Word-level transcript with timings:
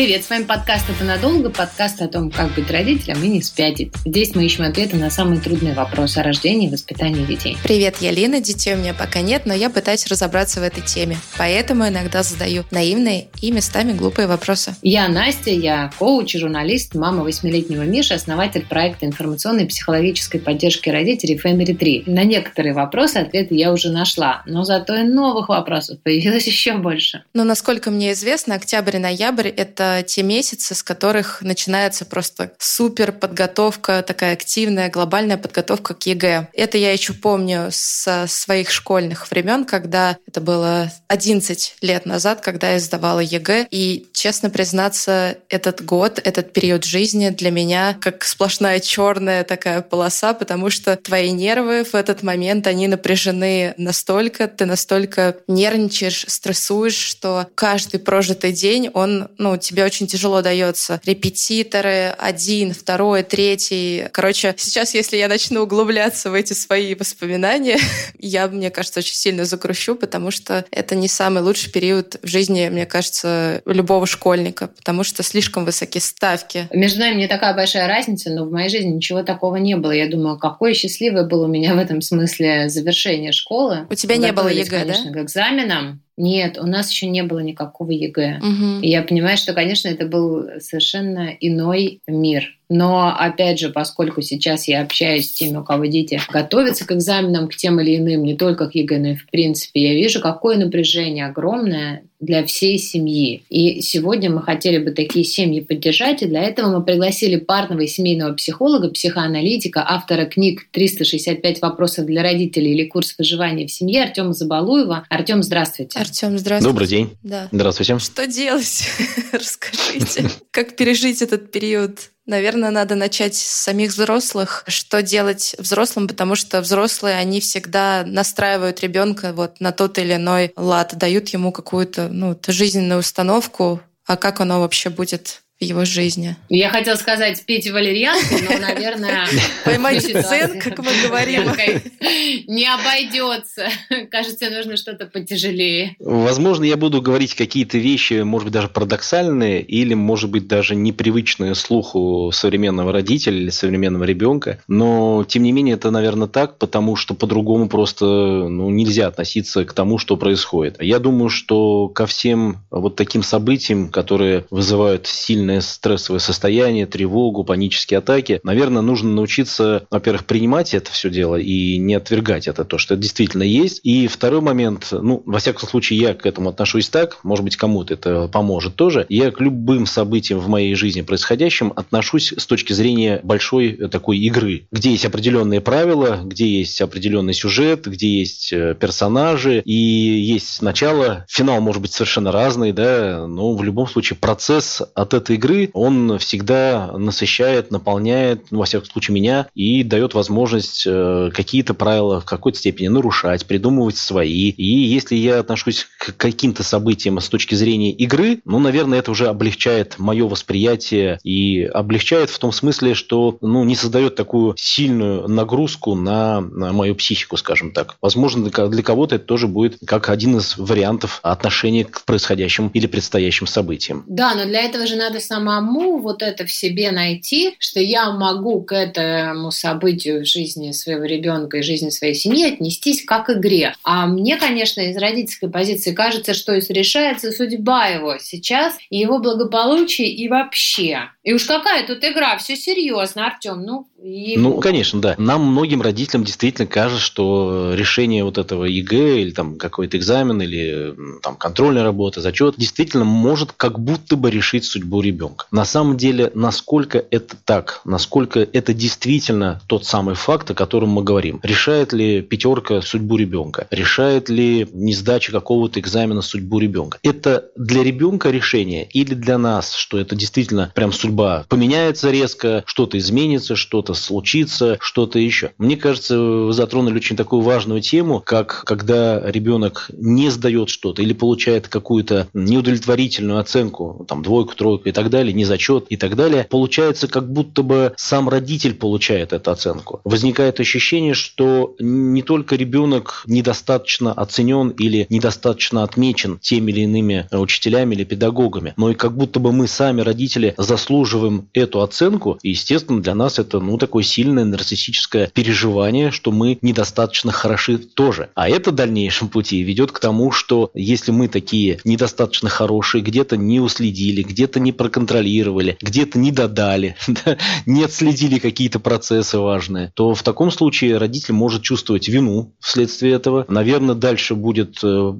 Привет, 0.00 0.24
с 0.24 0.30
вами 0.30 0.44
подкаст 0.44 0.88
«Это 0.88 1.04
надолго», 1.04 1.50
подкаст 1.50 2.00
о 2.00 2.08
том, 2.08 2.30
как 2.30 2.54
быть 2.54 2.70
родителем 2.70 3.22
и 3.22 3.28
не 3.28 3.42
спятить. 3.42 3.92
Здесь 4.06 4.34
мы 4.34 4.46
ищем 4.46 4.64
ответы 4.64 4.96
на 4.96 5.10
самые 5.10 5.42
трудные 5.42 5.74
вопросы 5.74 6.16
о 6.16 6.22
рождении 6.22 6.68
и 6.68 6.72
воспитании 6.72 7.22
детей. 7.26 7.58
Привет, 7.62 7.98
я 8.00 8.10
Лина, 8.10 8.40
детей 8.40 8.72
у 8.72 8.78
меня 8.78 8.94
пока 8.94 9.20
нет, 9.20 9.42
но 9.44 9.52
я 9.52 9.68
пытаюсь 9.68 10.06
разобраться 10.06 10.60
в 10.60 10.62
этой 10.62 10.82
теме, 10.82 11.18
поэтому 11.36 11.86
иногда 11.86 12.22
задаю 12.22 12.64
наивные 12.70 13.26
и 13.42 13.52
местами 13.52 13.92
глупые 13.92 14.26
вопросы. 14.26 14.74
Я 14.80 15.06
Настя, 15.06 15.50
я 15.50 15.90
коуч 15.98 16.34
и 16.34 16.38
журналист, 16.38 16.94
мама 16.94 17.22
восьмилетнего 17.22 17.82
Миши, 17.82 18.14
основатель 18.14 18.64
проекта 18.66 19.04
информационной 19.04 19.64
и 19.64 19.66
психологической 19.66 20.40
поддержки 20.40 20.88
родителей 20.88 21.38
Family 21.38 21.76
3. 21.76 22.04
На 22.06 22.24
некоторые 22.24 22.72
вопросы 22.72 23.18
ответы 23.18 23.54
я 23.54 23.70
уже 23.70 23.90
нашла, 23.90 24.44
но 24.46 24.64
зато 24.64 24.94
и 24.94 25.02
новых 25.02 25.50
вопросов 25.50 25.98
появилось 26.02 26.46
еще 26.46 26.78
больше. 26.78 27.22
Но, 27.34 27.44
насколько 27.44 27.90
мне 27.90 28.12
известно, 28.12 28.54
октябрь 28.54 28.96
и 28.96 28.98
ноябрь– 28.98 29.48
это 29.56 29.89
те 30.06 30.22
месяцы, 30.22 30.74
с 30.74 30.82
которых 30.82 31.42
начинается 31.42 32.04
просто 32.04 32.52
супер 32.58 33.12
подготовка, 33.12 34.02
такая 34.06 34.32
активная, 34.32 34.90
глобальная 34.90 35.36
подготовка 35.36 35.94
к 35.94 36.06
ЕГЭ. 36.06 36.48
Это 36.52 36.78
я 36.78 36.92
еще 36.92 37.12
помню 37.12 37.68
со 37.70 38.26
своих 38.26 38.70
школьных 38.70 39.30
времен, 39.30 39.64
когда 39.64 40.16
это 40.26 40.40
было 40.40 40.90
11 41.08 41.76
лет 41.80 42.06
назад, 42.06 42.40
когда 42.40 42.72
я 42.72 42.80
сдавала 42.80 43.20
ЕГЭ. 43.20 43.66
И, 43.70 44.06
честно 44.12 44.50
признаться, 44.50 45.36
этот 45.48 45.84
год, 45.84 46.20
этот 46.22 46.52
период 46.52 46.84
жизни 46.84 47.30
для 47.30 47.50
меня 47.50 47.96
как 48.00 48.24
сплошная 48.24 48.80
черная 48.80 49.44
такая 49.44 49.82
полоса, 49.82 50.34
потому 50.34 50.70
что 50.70 50.96
твои 50.96 51.30
нервы 51.30 51.84
в 51.84 51.94
этот 51.94 52.22
момент, 52.22 52.66
они 52.66 52.88
напряжены 52.88 53.74
настолько, 53.76 54.48
ты 54.48 54.66
настолько 54.66 55.36
нервничаешь, 55.46 56.24
стрессуешь, 56.28 56.94
что 56.94 57.48
каждый 57.54 58.00
прожитый 58.00 58.52
день, 58.52 58.90
он, 58.92 59.28
ну, 59.38 59.56
тебе 59.70 59.84
очень 59.84 60.08
тяжело 60.08 60.42
дается. 60.42 61.00
Репетиторы, 61.04 62.14
один, 62.18 62.74
второй, 62.74 63.22
третий. 63.22 64.06
Короче, 64.12 64.54
сейчас, 64.58 64.94
если 64.94 65.16
я 65.16 65.28
начну 65.28 65.62
углубляться 65.62 66.30
в 66.30 66.34
эти 66.34 66.54
свои 66.54 66.94
воспоминания, 66.96 67.78
я, 68.18 68.48
мне 68.48 68.70
кажется, 68.70 68.98
очень 68.98 69.14
сильно 69.14 69.44
загрущу, 69.44 69.94
потому 69.94 70.32
что 70.32 70.64
это 70.72 70.96
не 70.96 71.06
самый 71.06 71.42
лучший 71.42 71.70
период 71.70 72.16
в 72.22 72.26
жизни, 72.26 72.68
мне 72.68 72.84
кажется, 72.84 73.62
любого 73.64 74.06
школьника, 74.06 74.66
потому 74.66 75.04
что 75.04 75.22
слишком 75.22 75.64
высокие 75.64 76.00
ставки. 76.00 76.66
Между 76.72 77.00
нами 77.00 77.20
не 77.20 77.28
такая 77.28 77.54
большая 77.54 77.86
разница, 77.86 78.30
но 78.30 78.46
в 78.46 78.50
моей 78.50 78.68
жизни 78.68 78.90
ничего 78.90 79.22
такого 79.22 79.56
не 79.56 79.76
было. 79.76 79.92
Я 79.92 80.08
думаю, 80.08 80.36
какое 80.38 80.74
счастливое 80.74 81.24
было 81.24 81.44
у 81.44 81.48
меня 81.48 81.74
в 81.74 81.78
этом 81.78 82.02
смысле 82.02 82.68
завершение 82.68 83.30
школы. 83.30 83.86
У 83.88 83.94
тебя 83.94 84.16
не 84.16 84.32
было 84.32 84.48
ЕГЭ, 84.48 84.80
конечно, 84.80 85.12
да? 85.12 85.20
к 85.20 85.22
экзаменам. 85.22 86.02
Нет, 86.20 86.58
у 86.58 86.66
нас 86.66 86.90
еще 86.90 87.06
не 87.06 87.22
было 87.22 87.38
никакого 87.38 87.90
ЕГЭ. 87.90 88.40
Угу. 88.42 88.80
И 88.82 88.88
я 88.88 89.02
понимаю, 89.02 89.38
что, 89.38 89.54
конечно, 89.54 89.88
это 89.88 90.06
был 90.06 90.60
совершенно 90.60 91.30
иной 91.40 92.02
мир. 92.06 92.58
Но, 92.70 93.12
опять 93.18 93.58
же, 93.58 93.68
поскольку 93.70 94.22
сейчас 94.22 94.68
я 94.68 94.80
общаюсь 94.82 95.28
с 95.28 95.32
теми, 95.32 95.56
у 95.56 95.64
кого 95.64 95.86
дети 95.86 96.20
готовятся 96.32 96.86
к 96.86 96.92
экзаменам, 96.92 97.48
к 97.48 97.56
тем 97.56 97.80
или 97.80 97.96
иным, 97.96 98.22
не 98.22 98.36
только 98.36 98.70
к 98.70 98.76
ЕГЭ, 98.76 98.98
но 98.98 99.08
и 99.08 99.14
в 99.16 99.26
принципе, 99.26 99.82
я 99.82 99.94
вижу, 99.94 100.20
какое 100.20 100.56
напряжение 100.56 101.26
огромное 101.26 102.04
для 102.20 102.44
всей 102.44 102.78
семьи. 102.78 103.42
И 103.48 103.80
сегодня 103.80 104.30
мы 104.30 104.42
хотели 104.42 104.78
бы 104.78 104.92
такие 104.92 105.24
семьи 105.24 105.60
поддержать, 105.60 106.22
и 106.22 106.26
для 106.26 106.42
этого 106.42 106.78
мы 106.78 106.84
пригласили 106.84 107.36
парного 107.36 107.80
и 107.80 107.86
семейного 107.88 108.34
психолога, 108.34 108.88
психоаналитика, 108.90 109.84
автора 109.84 110.26
книг 110.26 110.68
«365 110.72 111.58
вопросов 111.62 112.06
для 112.06 112.22
родителей» 112.22 112.72
или 112.72 112.86
«Курс 112.86 113.16
выживания 113.18 113.66
в 113.66 113.72
семье» 113.72 114.04
Артема 114.04 114.32
Забалуева. 114.32 115.06
Артем, 115.08 115.42
здравствуйте. 115.42 115.98
Артем, 115.98 116.38
здравствуйте. 116.38 116.72
Добрый 116.72 116.86
день. 116.86 117.10
Да. 117.24 117.48
Здравствуйте. 117.50 117.98
Что 117.98 118.26
делать? 118.28 118.84
Расскажите. 119.32 120.30
Как 120.52 120.76
пережить 120.76 121.22
этот 121.22 121.50
период 121.50 122.10
Наверное, 122.30 122.70
надо 122.70 122.94
начать 122.94 123.34
с 123.34 123.42
самих 123.42 123.90
взрослых. 123.90 124.62
Что 124.68 125.02
делать 125.02 125.56
взрослым, 125.58 126.06
потому 126.06 126.36
что 126.36 126.60
взрослые, 126.60 127.16
они 127.16 127.40
всегда 127.40 128.04
настраивают 128.06 128.82
ребенка 128.82 129.32
вот 129.32 129.58
на 129.58 129.72
тот 129.72 129.98
или 129.98 130.14
иной 130.14 130.52
лад, 130.56 130.96
дают 130.96 131.30
ему 131.30 131.50
какую-то 131.50 132.06
ну, 132.06 132.38
жизненную 132.46 133.00
установку, 133.00 133.80
а 134.06 134.16
как 134.16 134.40
оно 134.40 134.60
вообще 134.60 134.90
будет 134.90 135.42
в 135.60 135.64
его 135.64 135.84
жизни. 135.84 136.36
Я 136.48 136.70
хотела 136.70 136.96
сказать 136.96 137.44
пейте 137.44 137.70
валерьянку, 137.70 138.34
но, 138.48 138.58
наверное... 138.66 139.26
Поймать 139.62 140.02
дзен, 140.02 140.58
как 140.58 140.78
мы 140.78 140.90
говорим. 141.06 141.42
Не 142.48 142.66
обойдется. 142.66 143.68
Кажется, 144.10 144.48
нужно 144.48 144.78
что-то 144.78 145.04
потяжелее. 145.04 145.96
Возможно, 145.98 146.64
я 146.64 146.78
буду 146.78 147.02
говорить 147.02 147.34
какие-то 147.34 147.76
вещи, 147.76 148.22
может 148.22 148.46
быть, 148.46 148.54
даже 148.54 148.68
парадоксальные, 148.68 149.60
или, 149.60 149.92
может 149.92 150.30
быть, 150.30 150.48
даже 150.48 150.74
непривычные 150.74 151.54
слуху 151.54 152.30
современного 152.32 152.92
родителя 152.92 153.36
или 153.36 153.50
современного 153.50 154.04
ребенка. 154.04 154.62
Но, 154.66 155.26
тем 155.28 155.42
не 155.42 155.52
менее, 155.52 155.74
это, 155.74 155.90
наверное, 155.90 156.28
так, 156.28 156.56
потому 156.56 156.96
что 156.96 157.12
по-другому 157.12 157.68
просто 157.68 158.06
ну, 158.06 158.70
нельзя 158.70 159.08
относиться 159.08 159.66
к 159.66 159.74
тому, 159.74 159.98
что 159.98 160.16
происходит. 160.16 160.82
Я 160.82 160.98
думаю, 160.98 161.28
что 161.28 161.88
ко 161.88 162.06
всем 162.06 162.64
вот 162.70 162.96
таким 162.96 163.22
событиям, 163.22 163.90
которые 163.90 164.46
вызывают 164.50 165.06
сильное 165.06 165.49
сильное 165.50 165.60
стрессовое 165.60 166.20
состояние, 166.20 166.86
тревогу, 166.86 167.44
панические 167.44 167.98
атаки. 167.98 168.40
Наверное, 168.42 168.82
нужно 168.82 169.10
научиться, 169.10 169.86
во-первых, 169.90 170.24
принимать 170.24 170.74
это 170.74 170.90
все 170.90 171.10
дело 171.10 171.36
и 171.36 171.76
не 171.78 171.94
отвергать 171.94 172.46
это, 172.48 172.64
то, 172.64 172.78
что 172.78 172.94
это 172.94 173.02
действительно 173.02 173.42
есть. 173.42 173.80
И 173.82 174.06
второй 174.06 174.40
момент, 174.40 174.88
ну, 174.92 175.22
во 175.26 175.38
всяком 175.38 175.68
случае, 175.68 175.98
я 175.98 176.14
к 176.14 176.26
этому 176.26 176.50
отношусь 176.50 176.88
так, 176.88 177.18
может 177.24 177.44
быть, 177.44 177.56
кому-то 177.56 177.94
это 177.94 178.28
поможет 178.28 178.76
тоже. 178.76 179.06
Я 179.08 179.30
к 179.30 179.40
любым 179.40 179.86
событиям 179.86 180.38
в 180.38 180.48
моей 180.48 180.74
жизни 180.74 181.02
происходящим 181.02 181.72
отношусь 181.74 182.32
с 182.36 182.46
точки 182.46 182.72
зрения 182.72 183.20
большой 183.22 183.72
такой 183.90 184.18
игры, 184.18 184.66
где 184.70 184.90
есть 184.90 185.04
определенные 185.04 185.60
правила, 185.60 186.20
где 186.24 186.46
есть 186.46 186.80
определенный 186.80 187.34
сюжет, 187.34 187.86
где 187.86 188.08
есть 188.20 188.52
э, 188.52 188.76
персонажи 188.78 189.62
и 189.64 189.72
есть 189.72 190.62
начало. 190.62 191.24
Финал 191.28 191.60
может 191.60 191.82
быть 191.82 191.92
совершенно 191.92 192.30
разный, 192.32 192.72
да, 192.72 193.26
но 193.26 193.54
в 193.54 193.62
любом 193.62 193.88
случае 193.88 194.16
процесс 194.16 194.82
от 194.94 195.14
этой 195.14 195.36
игры, 195.40 195.70
он 195.72 196.18
всегда 196.18 196.92
насыщает, 196.96 197.70
наполняет, 197.70 198.44
ну, 198.50 198.58
во 198.58 198.66
всяком 198.66 198.86
случае, 198.86 199.14
меня, 199.14 199.46
и 199.54 199.82
дает 199.82 200.12
возможность 200.12 200.84
э, 200.86 201.30
какие-то 201.32 201.72
правила 201.72 202.20
в 202.20 202.26
какой-то 202.26 202.58
степени 202.58 202.88
нарушать, 202.88 203.46
придумывать 203.46 203.96
свои. 203.96 204.50
И 204.50 204.64
если 204.64 205.16
я 205.16 205.38
отношусь 205.40 205.86
к 205.98 206.14
каким-то 206.16 206.62
событиям 206.62 207.18
с 207.18 207.28
точки 207.28 207.54
зрения 207.54 207.92
игры, 207.92 208.40
ну, 208.44 208.58
наверное, 208.58 208.98
это 208.98 209.10
уже 209.10 209.28
облегчает 209.28 209.98
мое 209.98 210.28
восприятие 210.28 211.18
и 211.24 211.62
облегчает 211.64 212.28
в 212.28 212.38
том 212.38 212.52
смысле, 212.52 212.94
что 212.94 213.38
ну, 213.40 213.64
не 213.64 213.76
создает 213.76 214.16
такую 214.16 214.54
сильную 214.58 215.26
нагрузку 215.26 215.94
на, 215.94 216.40
на 216.40 216.72
мою 216.72 216.94
психику, 216.94 217.38
скажем 217.38 217.72
так. 217.72 217.96
Возможно, 218.02 218.50
для 218.50 218.82
кого-то 218.82 219.16
это 219.16 219.24
тоже 219.24 219.48
будет 219.48 219.78
как 219.86 220.10
один 220.10 220.36
из 220.36 220.58
вариантов 220.58 221.20
отношения 221.22 221.84
к 221.84 222.04
происходящим 222.04 222.68
или 222.74 222.86
предстоящим 222.86 223.46
событиям. 223.46 224.04
Да, 224.06 224.34
но 224.34 224.44
для 224.44 224.62
этого 224.62 224.86
же 224.86 224.96
надо 224.96 225.20
самому 225.30 225.98
вот 225.98 226.22
это 226.22 226.44
в 226.44 226.50
себе 226.50 226.90
найти, 226.90 227.54
что 227.60 227.78
я 227.78 228.10
могу 228.10 228.62
к 228.62 228.74
этому 228.74 229.52
событию 229.52 230.22
в 230.22 230.26
жизни 230.26 230.72
своего 230.72 231.04
ребенка 231.04 231.58
и 231.58 231.62
жизни 231.62 231.90
своей 231.90 232.14
семьи 232.14 232.52
отнестись 232.52 233.04
как 233.04 233.30
игре. 233.30 233.74
А 233.84 234.06
мне, 234.06 234.36
конечно, 234.36 234.80
из 234.80 234.96
родительской 234.96 235.48
позиции 235.48 235.92
кажется, 235.92 236.34
что 236.34 236.54
решается 236.54 237.30
судьба 237.30 237.86
его 237.86 238.16
сейчас, 238.18 238.74
и 238.90 238.98
его 238.98 239.20
благополучие 239.20 240.08
и 240.08 240.28
вообще. 240.28 241.10
И 241.22 241.32
уж 241.32 241.44
какая 241.44 241.86
тут 241.86 242.02
игра, 242.02 242.36
все 242.38 242.56
серьезно, 242.56 243.26
Артем, 243.26 243.62
ну 243.62 243.86
и... 244.02 244.36
Ну, 244.36 244.58
конечно, 244.58 245.00
да. 245.00 245.14
Нам, 245.18 245.44
многим 245.44 245.82
родителям, 245.82 246.24
действительно 246.24 246.66
кажется, 246.66 247.02
что 247.02 247.74
решение 247.74 248.24
вот 248.24 248.38
этого 248.38 248.64
ЕГЭ 248.64 249.20
или 249.20 249.30
там 249.30 249.56
какой-то 249.58 249.96
экзамен 249.96 250.40
или 250.40 250.94
там 251.22 251.36
контрольная 251.36 251.82
работа, 251.82 252.20
зачет, 252.20 252.54
действительно 252.56 253.04
может 253.04 253.52
как 253.52 253.78
будто 253.78 254.16
бы 254.16 254.30
решить 254.30 254.64
судьбу 254.64 255.02
ребенка 255.02 255.09
ребенка. 255.10 255.46
На 255.50 255.64
самом 255.64 255.96
деле, 255.96 256.30
насколько 256.34 257.04
это 257.10 257.36
так, 257.44 257.80
насколько 257.84 258.40
это 258.40 258.72
действительно 258.72 259.60
тот 259.66 259.84
самый 259.84 260.14
факт, 260.14 260.50
о 260.50 260.54
котором 260.54 260.90
мы 260.90 261.02
говорим. 261.02 261.40
Решает 261.42 261.92
ли 261.92 262.22
пятерка 262.22 262.80
судьбу 262.80 263.16
ребенка? 263.16 263.66
Решает 263.70 264.28
ли 264.28 264.68
несдача 264.72 265.32
какого-то 265.32 265.80
экзамена 265.80 266.22
судьбу 266.22 266.58
ребенка? 266.58 266.98
Это 267.02 267.46
для 267.56 267.82
ребенка 267.82 268.30
решение 268.30 268.88
или 268.92 269.14
для 269.14 269.38
нас, 269.38 269.74
что 269.74 269.98
это 269.98 270.14
действительно 270.14 270.72
прям 270.74 270.92
судьба 270.92 271.44
поменяется 271.48 272.10
резко, 272.10 272.62
что-то 272.66 272.98
изменится, 272.98 273.56
что-то 273.56 273.94
случится, 273.94 274.78
что-то 274.80 275.18
еще. 275.18 275.52
Мне 275.58 275.76
кажется, 275.76 276.18
вы 276.18 276.52
затронули 276.52 276.96
очень 276.96 277.16
такую 277.16 277.42
важную 277.42 277.80
тему, 277.80 278.22
как 278.24 278.62
когда 278.64 279.20
ребенок 279.30 279.90
не 279.96 280.30
сдает 280.30 280.68
что-то 280.68 281.02
или 281.02 281.12
получает 281.12 281.68
какую-то 281.68 282.28
неудовлетворительную 282.34 283.38
оценку, 283.38 284.04
там 284.08 284.22
двойку, 284.22 284.54
тройку 284.54 284.88
и 284.88 284.92
так 284.92 284.99
далее, 285.08 285.32
не 285.32 285.44
зачет 285.44 285.86
и 285.88 285.96
так 285.96 286.16
далее, 286.16 286.46
получается 286.50 287.08
как 287.08 287.32
будто 287.32 287.62
бы 287.62 287.94
сам 287.96 288.28
родитель 288.28 288.74
получает 288.74 289.32
эту 289.32 289.50
оценку. 289.50 290.00
Возникает 290.04 290.60
ощущение, 290.60 291.14
что 291.14 291.74
не 291.78 292.22
только 292.22 292.56
ребенок 292.56 293.22
недостаточно 293.26 294.12
оценен 294.12 294.70
или 294.70 295.06
недостаточно 295.08 295.82
отмечен 295.82 296.38
теми 296.38 296.72
или 296.72 296.80
иными 296.80 297.28
учителями 297.32 297.94
или 297.94 298.04
педагогами, 298.04 298.74
но 298.76 298.90
и 298.90 298.94
как 298.94 299.16
будто 299.16 299.40
бы 299.40 299.52
мы 299.52 299.66
сами, 299.66 300.02
родители, 300.02 300.54
заслуживаем 300.58 301.48
эту 301.54 301.80
оценку, 301.80 302.38
и, 302.42 302.50
естественно, 302.50 303.00
для 303.00 303.14
нас 303.14 303.38
это 303.38 303.60
ну, 303.60 303.78
такое 303.78 304.02
сильное 304.02 304.44
нарциссическое 304.44 305.28
переживание, 305.28 306.10
что 306.10 306.32
мы 306.32 306.58
недостаточно 306.62 307.32
хороши 307.32 307.78
тоже. 307.78 308.30
А 308.34 308.48
это 308.48 308.70
в 308.70 308.74
дальнейшем 308.74 309.28
пути 309.28 309.62
ведет 309.62 309.92
к 309.92 309.98
тому, 310.00 310.32
что 310.32 310.70
если 310.74 311.12
мы 311.12 311.28
такие 311.28 311.78
недостаточно 311.84 312.48
хорошие, 312.48 313.02
где-то 313.02 313.36
не 313.36 313.60
уследили, 313.60 314.22
где-то 314.22 314.60
не 314.60 314.72
проконтролировали, 314.90 315.78
где-то 315.80 316.18
не 316.18 316.32
додали, 316.32 316.96
не 317.66 317.84
отследили 317.84 318.38
какие-то 318.38 318.80
процессы 318.80 319.38
важные, 319.38 319.92
то 319.94 320.14
в 320.14 320.22
таком 320.22 320.50
случае 320.50 320.98
родитель 320.98 321.34
может 321.34 321.62
чувствовать 321.62 322.08
вину 322.08 322.52
вследствие 322.58 323.14
этого. 323.14 323.44
Наверное, 323.48 323.94
дальше 323.94 324.34
будет 324.34 324.78
э, 324.82 325.12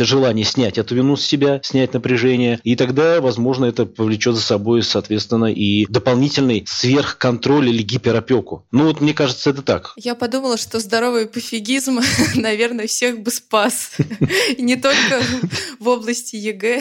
желание 0.00 0.44
снять 0.44 0.78
эту 0.78 0.96
вину 0.96 1.16
с 1.16 1.24
себя, 1.24 1.60
снять 1.62 1.94
напряжение, 1.94 2.58
и 2.64 2.74
тогда, 2.74 3.20
возможно, 3.20 3.66
это 3.66 3.86
повлечет 3.86 4.34
за 4.34 4.42
собой, 4.42 4.82
соответственно, 4.82 5.52
и 5.52 5.86
дополнительный 5.86 6.64
сверхконтроль 6.66 7.68
или 7.68 7.82
гиперопеку. 7.82 8.66
Ну 8.72 8.86
вот 8.86 9.00
мне 9.00 9.14
кажется, 9.14 9.50
это 9.50 9.62
так. 9.62 9.92
Я 9.96 10.14
подумала, 10.14 10.56
что 10.56 10.80
здоровый 10.80 11.26
пофигизм, 11.26 12.00
наверное, 12.34 12.88
всех 12.88 13.20
бы 13.20 13.30
спас. 13.30 13.92
Не 14.58 14.76
только 14.76 15.22
в 15.78 15.88
области 15.88 16.36
ЕГЭ, 16.36 16.80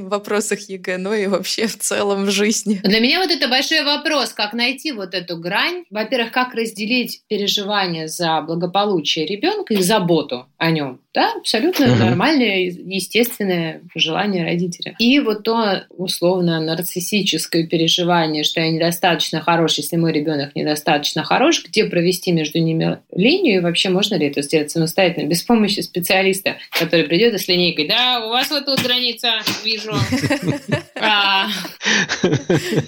в 0.00 0.08
вопросах 0.08 0.60
ЕГЭ, 0.70 0.96
но 0.96 1.14
и 1.14 1.26
вообще 1.26 1.66
в 1.66 1.81
целом 1.82 2.24
в 2.24 2.30
жизни. 2.30 2.80
Для 2.82 3.00
меня 3.00 3.20
вот 3.20 3.30
это 3.30 3.48
большой 3.48 3.84
вопрос, 3.84 4.32
как 4.32 4.52
найти 4.52 4.92
вот 4.92 5.14
эту 5.14 5.36
грань. 5.36 5.84
Во-первых, 5.90 6.32
как 6.32 6.54
разделить 6.54 7.22
переживания 7.28 8.06
за 8.06 8.40
благополучие 8.42 9.26
ребенка 9.26 9.74
и 9.74 9.82
заботу 9.82 10.46
о 10.58 10.70
нем. 10.70 11.00
Да, 11.14 11.30
абсолютно 11.36 11.92
угу. 11.92 11.96
нормальное, 11.96 12.60
естественное 12.60 13.82
желание 13.94 14.44
родителя. 14.44 14.94
И 14.98 15.20
вот 15.20 15.42
то 15.42 15.84
условно 15.90 16.58
нарциссическое 16.60 17.66
переживание, 17.66 18.44
что 18.44 18.60
я 18.60 18.70
недостаточно 18.70 19.42
хорош, 19.42 19.76
если 19.76 19.96
мой 19.96 20.12
ребенок 20.12 20.56
недостаточно 20.56 21.22
хорош, 21.22 21.64
где 21.66 21.84
провести 21.84 22.32
между 22.32 22.60
ними 22.60 22.98
линию, 23.14 23.56
и 23.56 23.60
вообще 23.60 23.90
можно 23.90 24.14
ли 24.14 24.28
это 24.28 24.40
сделать 24.40 24.70
самостоятельно, 24.70 25.26
без 25.26 25.42
помощи 25.42 25.80
специалиста, 25.80 26.56
который 26.70 27.04
придет 27.04 27.34
и 27.34 27.38
с 27.38 27.46
линейкой, 27.46 27.88
да, 27.88 28.24
у 28.24 28.30
вас 28.30 28.50
вот 28.50 28.64
тут 28.64 28.80
граница, 28.82 29.32
вижу. 29.64 29.92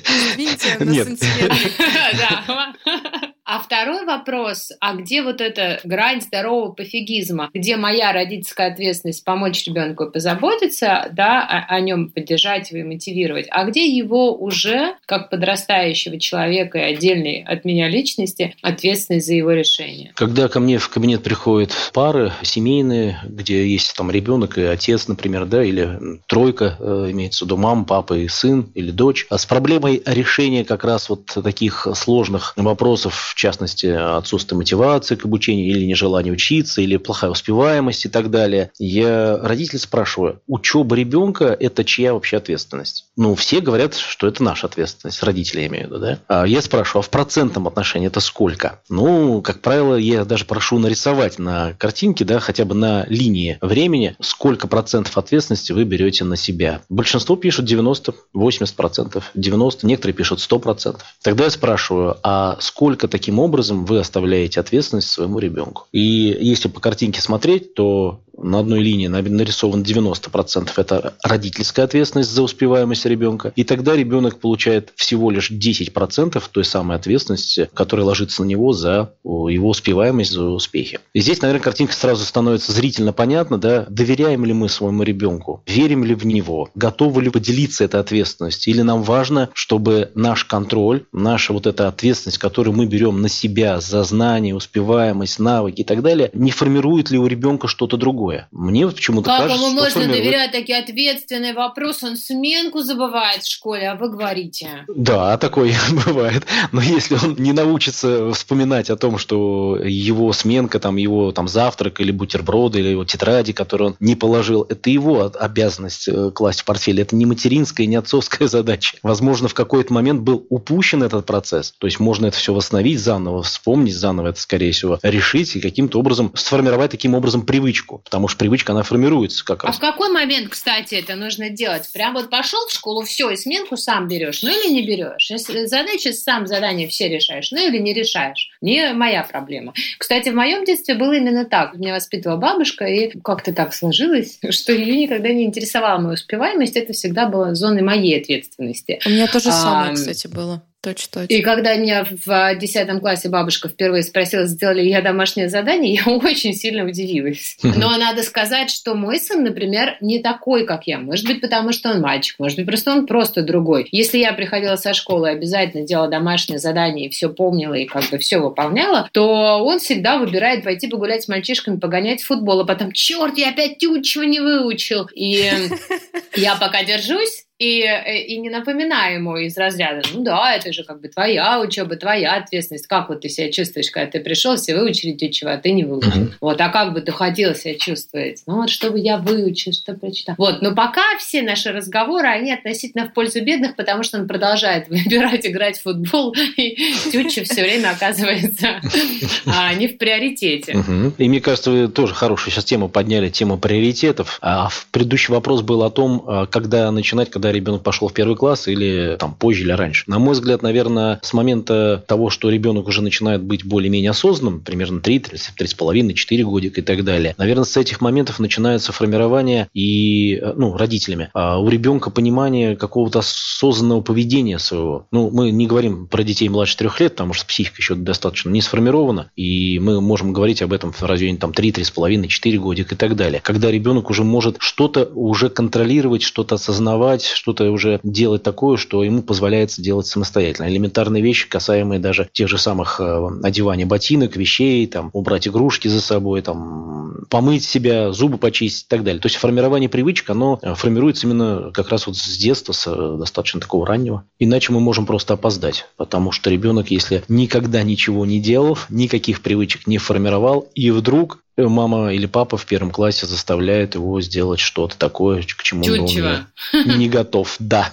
Извините, 0.09 0.77
на 0.81 0.95
сантиметр. 0.95 1.57
А 3.47 3.59
второй 3.59 4.07
вопрос, 4.07 4.73
а 4.81 4.95
где 4.95 5.23
вот 5.23 5.43
эта 5.43 5.79
грань 5.85 6.23
здорового 6.23 6.73
пофигизма, 6.73 7.51
где 7.53 7.77
моя 7.77 8.11
родительская 8.13 8.73
ответственность 8.73 9.23
помочь 9.23 9.67
ребенку 9.67 10.11
позаботиться, 10.11 11.11
да, 11.13 11.43
о, 11.43 11.75
о 11.75 11.81
нем 11.81 12.09
поддержать 12.09 12.71
его 12.71 12.81
и 12.81 12.85
мотивировать, 12.85 13.47
а 13.51 13.65
где 13.65 13.87
его 13.87 14.35
уже, 14.35 14.95
как 15.05 15.29
подрастающего 15.29 16.19
человека 16.19 16.79
и 16.79 16.95
отдельной 16.95 17.43
от 17.43 17.67
меня 17.67 17.87
личности, 17.91 18.57
ответственность 18.63 19.27
за 19.27 19.35
его 19.35 19.51
решение? 19.51 20.13
Когда 20.15 20.49
ко 20.49 20.59
мне 20.59 20.79
в 20.79 20.89
кабинет 20.89 21.23
приходят 21.23 21.71
пары 21.93 22.33
семейные, 22.41 23.21
где 23.25 23.69
есть 23.69 23.95
там 23.95 24.11
ребенок 24.11 24.57
и 24.57 24.63
отец, 24.63 25.07
например, 25.07 25.45
да, 25.45 25.63
или 25.63 25.99
тройка, 26.29 26.77
э, 26.81 27.09
имеется 27.11 27.45
в 27.45 27.47
виду 27.47 27.59
мама, 27.59 27.85
папа 27.85 28.15
и 28.15 28.27
сын, 28.27 28.71
или 28.75 28.91
дочь, 28.91 29.27
а 29.29 29.37
с 29.37 29.45
проблемой 29.45 30.03
решения 30.07 30.65
как 30.65 30.83
раз 30.83 31.11
вот 31.11 31.27
таких 31.27 31.87
сложных 31.95 32.55
вопросов, 32.57 33.35
частности, 33.45 33.87
отсутствие 33.87 34.57
мотивации 34.57 35.17
к 35.17 35.27
обучению 35.27 35.69
или 35.69 35.85
нежелание 35.85 36.33
учиться, 36.33 36.81
или 36.81 36.97
плохая 36.97 37.31
успеваемость 37.31 38.07
и 38.07 38.09
так 38.09 38.31
далее. 38.31 38.71
Я 38.79 39.39
родителей 39.39 39.79
спрашиваю, 39.79 40.41
учеба 40.47 40.97
ребенка– 40.97 41.55
это 41.61 41.85
чья 41.85 42.15
вообще 42.15 42.39
ответственность? 42.39 43.07
Ну, 43.17 43.35
все 43.35 43.61
говорят, 43.61 43.95
что 43.95 44.27
это 44.27 44.43
наша 44.43 44.67
ответственность, 44.67 45.23
родители 45.23 45.61
я 45.61 45.67
имею 45.67 45.85
в 45.85 45.91
виду, 45.91 46.01
да? 46.01 46.19
А 46.27 46.47
я 46.47 46.63
спрашиваю, 46.63 47.01
а 47.01 47.03
в 47.03 47.11
процентном 47.11 47.69
отношении 47.69 48.07
это 48.07 48.21
сколько? 48.21 48.81
Ну, 48.89 49.43
как 49.43 49.61
правило, 49.61 49.97
я 49.97 50.25
даже 50.25 50.47
прошу 50.47 50.79
нарисовать 50.79 51.39
на 51.39 51.75
картинке, 51.75 52.25
да, 52.25 52.41
хотя 52.41 52.65
бы 52.65 52.75
на 52.75 53.05
линии 53.09 53.59
времени, 53.61 54.17
сколько 54.21 54.67
процентов 54.69 55.19
ответственности 55.19 55.73
вы 55.73 55.85
берете 55.85 56.25
на 56.25 56.37
себя. 56.37 56.81
Большинство 56.89 57.37
пишут 57.37 57.67
90, 57.67 58.15
80 58.33 58.75
процентов, 58.75 59.31
90, 59.35 59.87
некоторые 59.87 60.15
пишут 60.15 60.41
100 60.41 60.59
процентов. 60.59 61.05
Тогда 61.23 61.45
я 61.45 61.51
спрашиваю, 61.51 62.17
а 62.23 62.57
сколько 62.61 63.07
таких 63.07 63.24
таким 63.25 63.39
образом 63.39 63.87
вы 63.87 64.01
оставляете 64.01 64.61
ответственность 64.61 65.09
своему 65.09 65.39
ребенку. 65.39 65.87
И 65.93 66.37
если 66.39 66.69
по 66.69 66.79
картинке 66.79 67.23
смотреть, 67.23 67.73
то 67.73 68.21
на 68.37 68.61
одной 68.61 68.81
линии 68.81 69.07
нарисован 69.07 69.83
90% 69.83 70.71
это 70.77 71.15
родительская 71.23 71.85
ответственность 71.85 72.31
за 72.31 72.43
успеваемость 72.43 73.07
ребенка. 73.07 73.53
И 73.57 73.65
тогда 73.65 73.97
ребенок 73.97 74.39
получает 74.39 74.93
всего 74.97 75.31
лишь 75.31 75.51
10% 75.51 76.43
той 76.51 76.65
самой 76.65 76.97
ответственности, 76.97 77.69
которая 77.75 78.07
ложится 78.07 78.43
на 78.43 78.47
него 78.47 78.73
за 78.73 79.13
его 79.25 79.69
успеваемость, 79.69 80.33
за 80.33 80.45
успехи. 80.45 81.01
И 81.13 81.21
здесь, 81.21 81.41
наверное, 81.43 81.63
картинка 81.63 81.95
сразу 81.95 82.25
становится 82.25 82.73
зрительно 82.73 83.13
понятна, 83.13 83.59
да, 83.59 83.87
доверяем 83.89 84.45
ли 84.45 84.53
мы 84.53 84.69
своему 84.69 85.03
ребенку, 85.03 85.63
верим 85.67 86.05
ли 86.05 86.15
в 86.15 86.27
него, 86.27 86.71
готовы 86.75 87.23
ли 87.23 87.31
поделиться 87.31 87.85
этой 87.85 88.01
ответственностью, 88.01 88.73
или 88.73 88.83
нам 88.83 89.03
важно, 89.03 89.51
чтобы 89.55 90.11
наш 90.15 90.45
контроль, 90.45 91.05
наша 91.13 91.53
вот 91.53 91.67
эта 91.67 91.89
ответственность, 91.89 92.39
которую 92.39 92.77
мы 92.77 92.87
берем 92.87 93.21
на 93.23 93.29
себя 93.29 93.81
за 93.81 94.03
знания, 94.05 94.55
успеваемость, 94.55 95.39
навыки 95.39 95.83
и 95.83 95.85
так 95.85 96.03
далее, 96.03 96.31
не 96.33 96.51
формирует 96.51 97.11
ли 97.11 97.19
у 97.19 97.27
ребенка 97.27 97.69
что-то 97.69 97.97
другое 97.97 98.24
другое. 98.25 98.49
Мне 98.51 98.87
вот 98.87 98.97
почему-то 98.97 99.31
как 99.31 99.43
кажется, 99.43 99.67
ему 99.67 99.75
можно 99.75 100.01
формирует... 100.01 100.25
доверять 100.25 100.53
такие 100.53 100.79
ответственные 100.79 101.55
вопросы? 101.55 102.07
Он 102.07 102.17
сменку 102.17 102.81
забывает 102.81 103.43
в 103.43 103.51
школе, 103.51 103.89
а 103.89 103.97
вы 103.97 104.11
говорите. 104.11 104.85
Да, 104.89 105.37
такое 105.39 105.75
бывает. 106.07 106.47
Но 106.73 106.81
если 106.81 107.17
он 107.17 107.37
не 107.39 107.53
научится 107.53 108.33
вспоминать 108.33 108.91
о 108.91 108.97
том, 108.97 109.19
что 109.19 109.79
его 109.83 110.33
сменка, 110.33 110.79
там, 110.79 110.97
его 110.97 111.33
там, 111.33 111.49
завтрак 111.49 112.01
или 112.01 112.11
бутерброды, 112.11 112.81
или 112.81 112.89
его 112.89 113.05
тетради, 113.05 113.53
которые 113.53 113.89
он 113.89 113.97
не 114.01 114.17
положил, 114.17 114.67
это 114.69 114.91
его 114.91 115.31
обязанность 115.39 116.09
э, 116.09 116.31
класть 116.31 116.63
в 116.63 116.65
портфель. 116.65 117.01
Это 117.01 117.15
не 117.17 117.27
материнская, 117.27 117.87
не 117.87 117.97
отцовская 117.97 118.49
задача. 118.57 118.97
Возможно, 119.03 119.49
в 119.49 119.55
какой-то 119.55 119.93
момент 119.93 120.23
был 120.23 120.47
упущен 120.49 121.03
этот 121.03 121.27
процесс. 121.27 121.75
То 121.79 121.87
есть 121.87 122.01
можно 122.01 122.27
это 122.27 122.37
все 122.37 122.55
восстановить 122.55 123.01
заново, 123.01 123.43
вспомнить 123.43 123.95
заново 123.95 124.29
это, 124.29 124.41
скорее 124.41 124.73
всего, 124.73 124.99
решить 125.03 125.57
и 125.57 125.61
каким-то 125.61 125.99
образом 125.99 126.33
сформировать 126.35 126.91
таким 126.91 127.15
образом 127.15 127.43
привычку 127.43 128.03
потому 128.15 128.29
что 128.29 128.39
привычка, 128.39 128.73
она 128.73 128.85
формируется 128.85 129.45
как 129.45 129.65
раз. 129.65 129.75
А 129.75 129.77
в 129.77 129.81
какой 129.81 130.09
момент, 130.09 130.49
кстати, 130.49 130.95
это 130.95 131.17
нужно 131.17 131.51
делать? 131.51 131.91
Прям 131.93 132.15
вот 132.15 132.31
пошел 132.31 132.65
в 132.69 132.71
школу, 132.71 133.03
все, 133.03 133.29
и 133.31 133.37
сменку 133.37 133.77
сам 133.77 134.07
берешь, 134.07 134.45
ну 134.45 134.51
или 134.51 134.73
не 134.73 134.87
берешь? 134.87 135.29
Если 135.33 135.67
задачи 135.67 136.13
сам 136.13 136.47
задание 136.47 136.87
все 136.87 137.09
решаешь, 137.09 137.51
ну 137.51 137.59
или 137.59 137.79
не 137.79 137.93
решаешь. 137.93 138.51
Не 138.61 138.93
моя 138.93 139.25
проблема. 139.25 139.75
Кстати, 139.99 140.29
в 140.29 140.35
моем 140.37 140.65
детстве 140.65 140.95
было 140.95 141.15
именно 141.15 141.45
так. 141.45 141.75
Меня 141.75 141.93
воспитывала 141.93 142.37
бабушка, 142.37 142.85
и 142.85 143.11
как-то 143.19 143.53
так 143.53 143.75
сложилось, 143.75 144.39
что 144.51 144.73
ее 144.73 144.97
никогда 144.97 145.31
не 145.31 145.43
интересовала 145.43 145.99
моя 145.99 146.15
успеваемость. 146.15 146.77
Это 146.77 146.93
всегда 146.93 147.27
было 147.27 147.57
зоной 147.57 147.83
моей 147.83 148.21
ответственности. 148.21 149.01
У 149.05 149.11
меня 149.11 149.27
тоже 149.27 149.51
самое, 149.51 149.91
а, 149.91 149.95
кстати, 149.95 150.29
было. 150.29 150.63
Точно, 150.85 151.23
точно. 151.23 151.33
И 151.33 151.41
когда 151.41 151.75
меня 151.77 152.05
в 152.05 152.55
10 152.57 153.01
классе 153.01 153.31
бабушка 153.31 153.71
впервые 153.71 154.03
спросила, 154.03 154.45
сделали 154.45 154.83
ли 154.83 154.91
я 154.91 155.01
домашнее 155.01 155.49
задание, 155.49 155.95
я 155.95 156.13
очень 156.13 156.53
сильно 156.53 156.85
удивилась. 156.85 157.57
Но 157.63 157.97
надо 157.97 158.23
сказать, 158.23 158.71
что 158.71 158.95
мой 158.95 159.19
сын, 159.19 159.43
например, 159.43 159.97
не 160.03 160.19
такой, 160.19 160.67
как 160.67 160.87
я. 160.87 160.99
Может 160.99 161.27
быть, 161.27 161.41
потому 161.41 161.73
что 161.73 161.91
он 161.91 162.03
мальчик, 162.03 162.39
может 162.39 162.59
быть, 162.59 162.67
просто 162.67 162.93
он 162.93 163.07
просто 163.07 163.43
другой. 163.43 163.89
Если 163.93 164.19
я 164.19 164.35
приходила 164.35 164.77
со 164.77 164.93
школы 164.93 165.29
и 165.29 165.33
обязательно 165.33 165.87
делала 165.87 166.09
домашнее 166.09 166.59
задание 166.59 167.07
и 167.07 167.11
все 167.11 167.31
помнила 167.31 167.73
и 167.73 167.87
как 167.87 168.11
бы 168.11 168.19
все 168.19 168.39
выполняла, 168.39 169.09
то 169.13 169.65
он 169.65 169.79
всегда 169.79 170.19
выбирает 170.19 170.65
пойти 170.65 170.87
погулять 170.87 171.23
с 171.23 171.29
мальчишками, 171.29 171.79
погонять 171.79 172.21
в 172.21 172.27
футбол, 172.27 172.61
а 172.61 172.67
потом, 172.67 172.93
черт, 172.93 173.39
я 173.39 173.49
опять 173.49 173.79
чего 173.79 174.25
не 174.25 174.41
выучил. 174.41 175.09
И 175.15 175.51
я 176.37 176.57
пока 176.57 176.85
держусь, 176.85 177.44
и, 177.59 177.83
э, 177.83 178.23
и 178.23 178.37
не 178.39 178.51
напоминай 178.51 179.15
ему 179.15 179.37
из 179.37 179.57
разряда, 179.57 180.03
ну 180.13 180.23
да, 180.23 180.55
это 180.55 180.73
же 180.73 180.83
как 180.83 181.01
бы 181.01 181.09
твоя 181.09 181.61
учеба, 181.61 181.97
твоя 181.97 182.35
ответственность. 182.35 182.89
Как 182.89 183.09
вот 183.09 183.21
ты 183.21 183.29
себя 183.29 183.51
чувствуешь, 183.53 183.91
когда 183.91 184.11
ты 184.11 184.21
пришел, 184.21 184.57
все 184.57 184.75
выучили 184.75 185.13
тютчево, 185.13 185.53
а 185.53 185.59
ты 185.59 185.71
не 185.71 185.85
выучил. 185.85 186.11
Mm-hmm. 186.11 186.33
Вот, 186.41 186.61
а 186.61 186.69
как 186.71 186.93
бы 186.93 187.01
ты 187.01 187.13
хотел 187.13 187.55
себя 187.55 187.79
чувствовать? 187.79 188.43
Ну 188.47 188.57
вот, 188.57 188.71
чтобы 188.71 188.99
я 188.99 189.19
выучил, 189.19 189.73
что 189.73 189.95
прочитал. 189.95 190.35
Вот, 190.37 190.63
но 190.63 190.75
пока 190.75 191.03
все 191.19 191.43
наши 191.43 191.71
разговоры, 191.71 192.27
они 192.27 192.53
относительно 192.53 193.07
в 193.07 193.13
пользу 193.13 193.43
бедных, 193.45 193.77
потому 193.77 194.03
что 194.03 194.19
он 194.19 194.27
продолжает 194.27 194.89
выбирать 194.89 195.47
играть 195.47 195.79
в 195.79 195.83
футбол, 195.83 196.35
и 196.57 196.77
тютча 197.13 197.45
все 197.45 197.63
время 197.63 197.91
оказывается 197.91 198.81
а, 199.47 199.73
не 199.75 199.87
в 199.87 199.99
приоритете. 199.99 200.77
И 201.19 201.29
мне 201.29 201.41
кажется, 201.41 201.71
вы 201.71 201.89
тоже 201.89 202.15
хорошую 202.15 202.53
сейчас 202.53 202.65
тему 202.65 202.89
подняли, 202.89 203.29
тему 203.29 203.59
приоритетов. 203.59 204.39
А 204.43 204.71
предыдущий 204.91 205.33
вопрос 205.33 205.63
был 205.63 205.85
о 205.85 205.91
том, 205.91 206.25
а, 206.27 206.47
когда 206.47 206.91
начинать, 206.91 207.31
когда 207.31 207.44
ребенок 207.53 207.83
пошел 207.83 208.09
в 208.09 208.13
первый 208.13 208.37
класс 208.37 208.69
или 208.69 209.17
там 209.19 209.35
позже 209.35 209.63
или 209.63 209.73
раньше. 209.73 210.05
На 210.07 210.19
мой 210.19 210.35
взгляд, 210.35 210.63
наверное, 210.63 211.21
с 211.23 211.33
момента 211.33 212.05
того, 212.07 212.31
что 212.31 212.51
ребенок 212.51 212.89
уже 212.89 213.03
начинает 213.03 213.43
быть 213.43 213.65
более-менее 213.65 214.11
осознанным, 214.11 214.61
примерно 214.61 215.01
3, 215.01 215.19
3,5, 215.19 216.13
4 216.13 216.45
годика 216.45 216.81
и 216.81 216.85
так 216.85 217.05
далее, 217.05 217.35
наверное, 217.39 217.65
с 217.65 217.77
этих 217.77 218.01
моментов 218.01 218.39
начинается 218.39 218.93
формирование 218.93 219.69
и, 219.75 220.39
э, 220.41 220.53
ну, 220.57 220.77
родителями, 220.77 221.31
а 221.35 221.61
у 221.61 221.69
ребенка 221.69 222.11
понимание 222.11 222.77
какого-то 222.77 223.21
осознанного 223.21 224.01
поведения 224.01 224.59
своего. 224.59 225.07
Ну, 225.11 225.31
мы 225.31 225.51
не 225.51 225.67
говорим 225.67 226.07
про 226.07 226.23
детей 226.23 226.49
младше 226.49 226.77
трех 226.77 227.01
лет, 227.01 227.13
потому 227.13 227.33
что 227.33 227.47
психика 227.47 227.77
еще 227.79 227.95
достаточно 227.95 228.51
не 228.51 228.61
сформирована, 228.61 229.31
и 229.37 229.79
мы 229.81 230.01
можем 230.01 230.33
говорить 230.33 230.63
об 230.63 230.73
этом 230.73 230.93
в 230.93 231.03
районе 231.03 231.37
там 231.37 231.53
3, 231.53 231.73
3,5, 231.73 232.29
4 232.29 232.59
годика 232.59 232.95
и 232.95 232.99
так 232.99 233.17
далее. 233.17 233.41
Когда 233.43 233.71
ребенок 233.71 234.11
уже 234.11 234.25
может 234.25 234.57
что-то 234.59 235.05
уже 235.15 235.49
контролировать, 235.49 236.23
что-то 236.23 236.57
осознавать, 236.57 237.25
что-то 237.35 237.71
уже 237.71 238.01
делать 238.03 238.43
такое, 238.43 238.77
что 238.77 239.03
ему 239.03 239.23
позволяется 239.23 239.83
делать 239.83 240.07
самостоятельно. 240.07 240.69
Элементарные 240.69 241.23
вещи, 241.23 241.49
касаемые 241.49 242.01
даже 242.01 242.29
тех 242.33 242.49
же 242.49 242.59
самых 242.59 243.01
э, 243.01 243.29
одевания 243.43 243.87
ботинок, 243.87 244.37
вещей, 244.37 244.87
там, 244.87 245.11
убрать 245.13 245.49
игрушки 245.49 245.89
за 245.89 246.01
собой, 246.01 246.43
там, 246.43 247.25
помыть 247.29 247.65
себя, 247.65 248.13
зубы 248.13 248.39
почистить 248.39 248.87
и 248.87 248.89
так 248.89 249.05
далее. 249.05 249.21
То 249.21 249.27
есть 249.27 249.37
формирование 249.37 249.89
привычек, 249.89 250.31
оно 250.31 250.59
э, 250.63 250.75
формируется 250.75 251.27
именно 251.27 251.71
как 251.73 251.89
раз 251.89 252.07
вот 252.07 252.17
с 252.17 252.37
детства, 252.37 252.73
с 252.73 252.87
э, 252.87 253.17
достаточно 253.19 253.61
такого 253.61 253.87
раннего. 253.87 254.25
Иначе 254.39 254.73
мы 254.73 254.81
можем 254.81 255.07
просто 255.07 255.35
опоздать, 255.35 255.87
потому 255.97 256.33
что 256.33 256.51
ребенок, 256.51 256.91
если 256.91 257.23
никогда 257.29 257.83
ничего 257.83 258.27
не 258.27 258.41
делал, 258.41 258.79
никаких 258.89 259.43
привычек 259.43 259.87
не 259.87 259.99
формировал, 259.99 260.69
и 260.75 260.91
вдруг 260.91 261.44
мама 261.57 262.13
или 262.13 262.27
папа 262.27 262.57
в 262.57 262.67
первом 262.67 262.91
классе 262.91 263.27
заставляет 263.27 263.95
его 263.95 264.21
сделать 264.21 264.61
что-то 264.61 264.97
такое, 264.97 265.43
к 265.43 265.63
чему 265.63 265.85
Чуть-чего. 265.85 266.47
он 266.73 266.99
не 266.99 267.09
готов. 267.09 267.57
Да. 267.59 267.93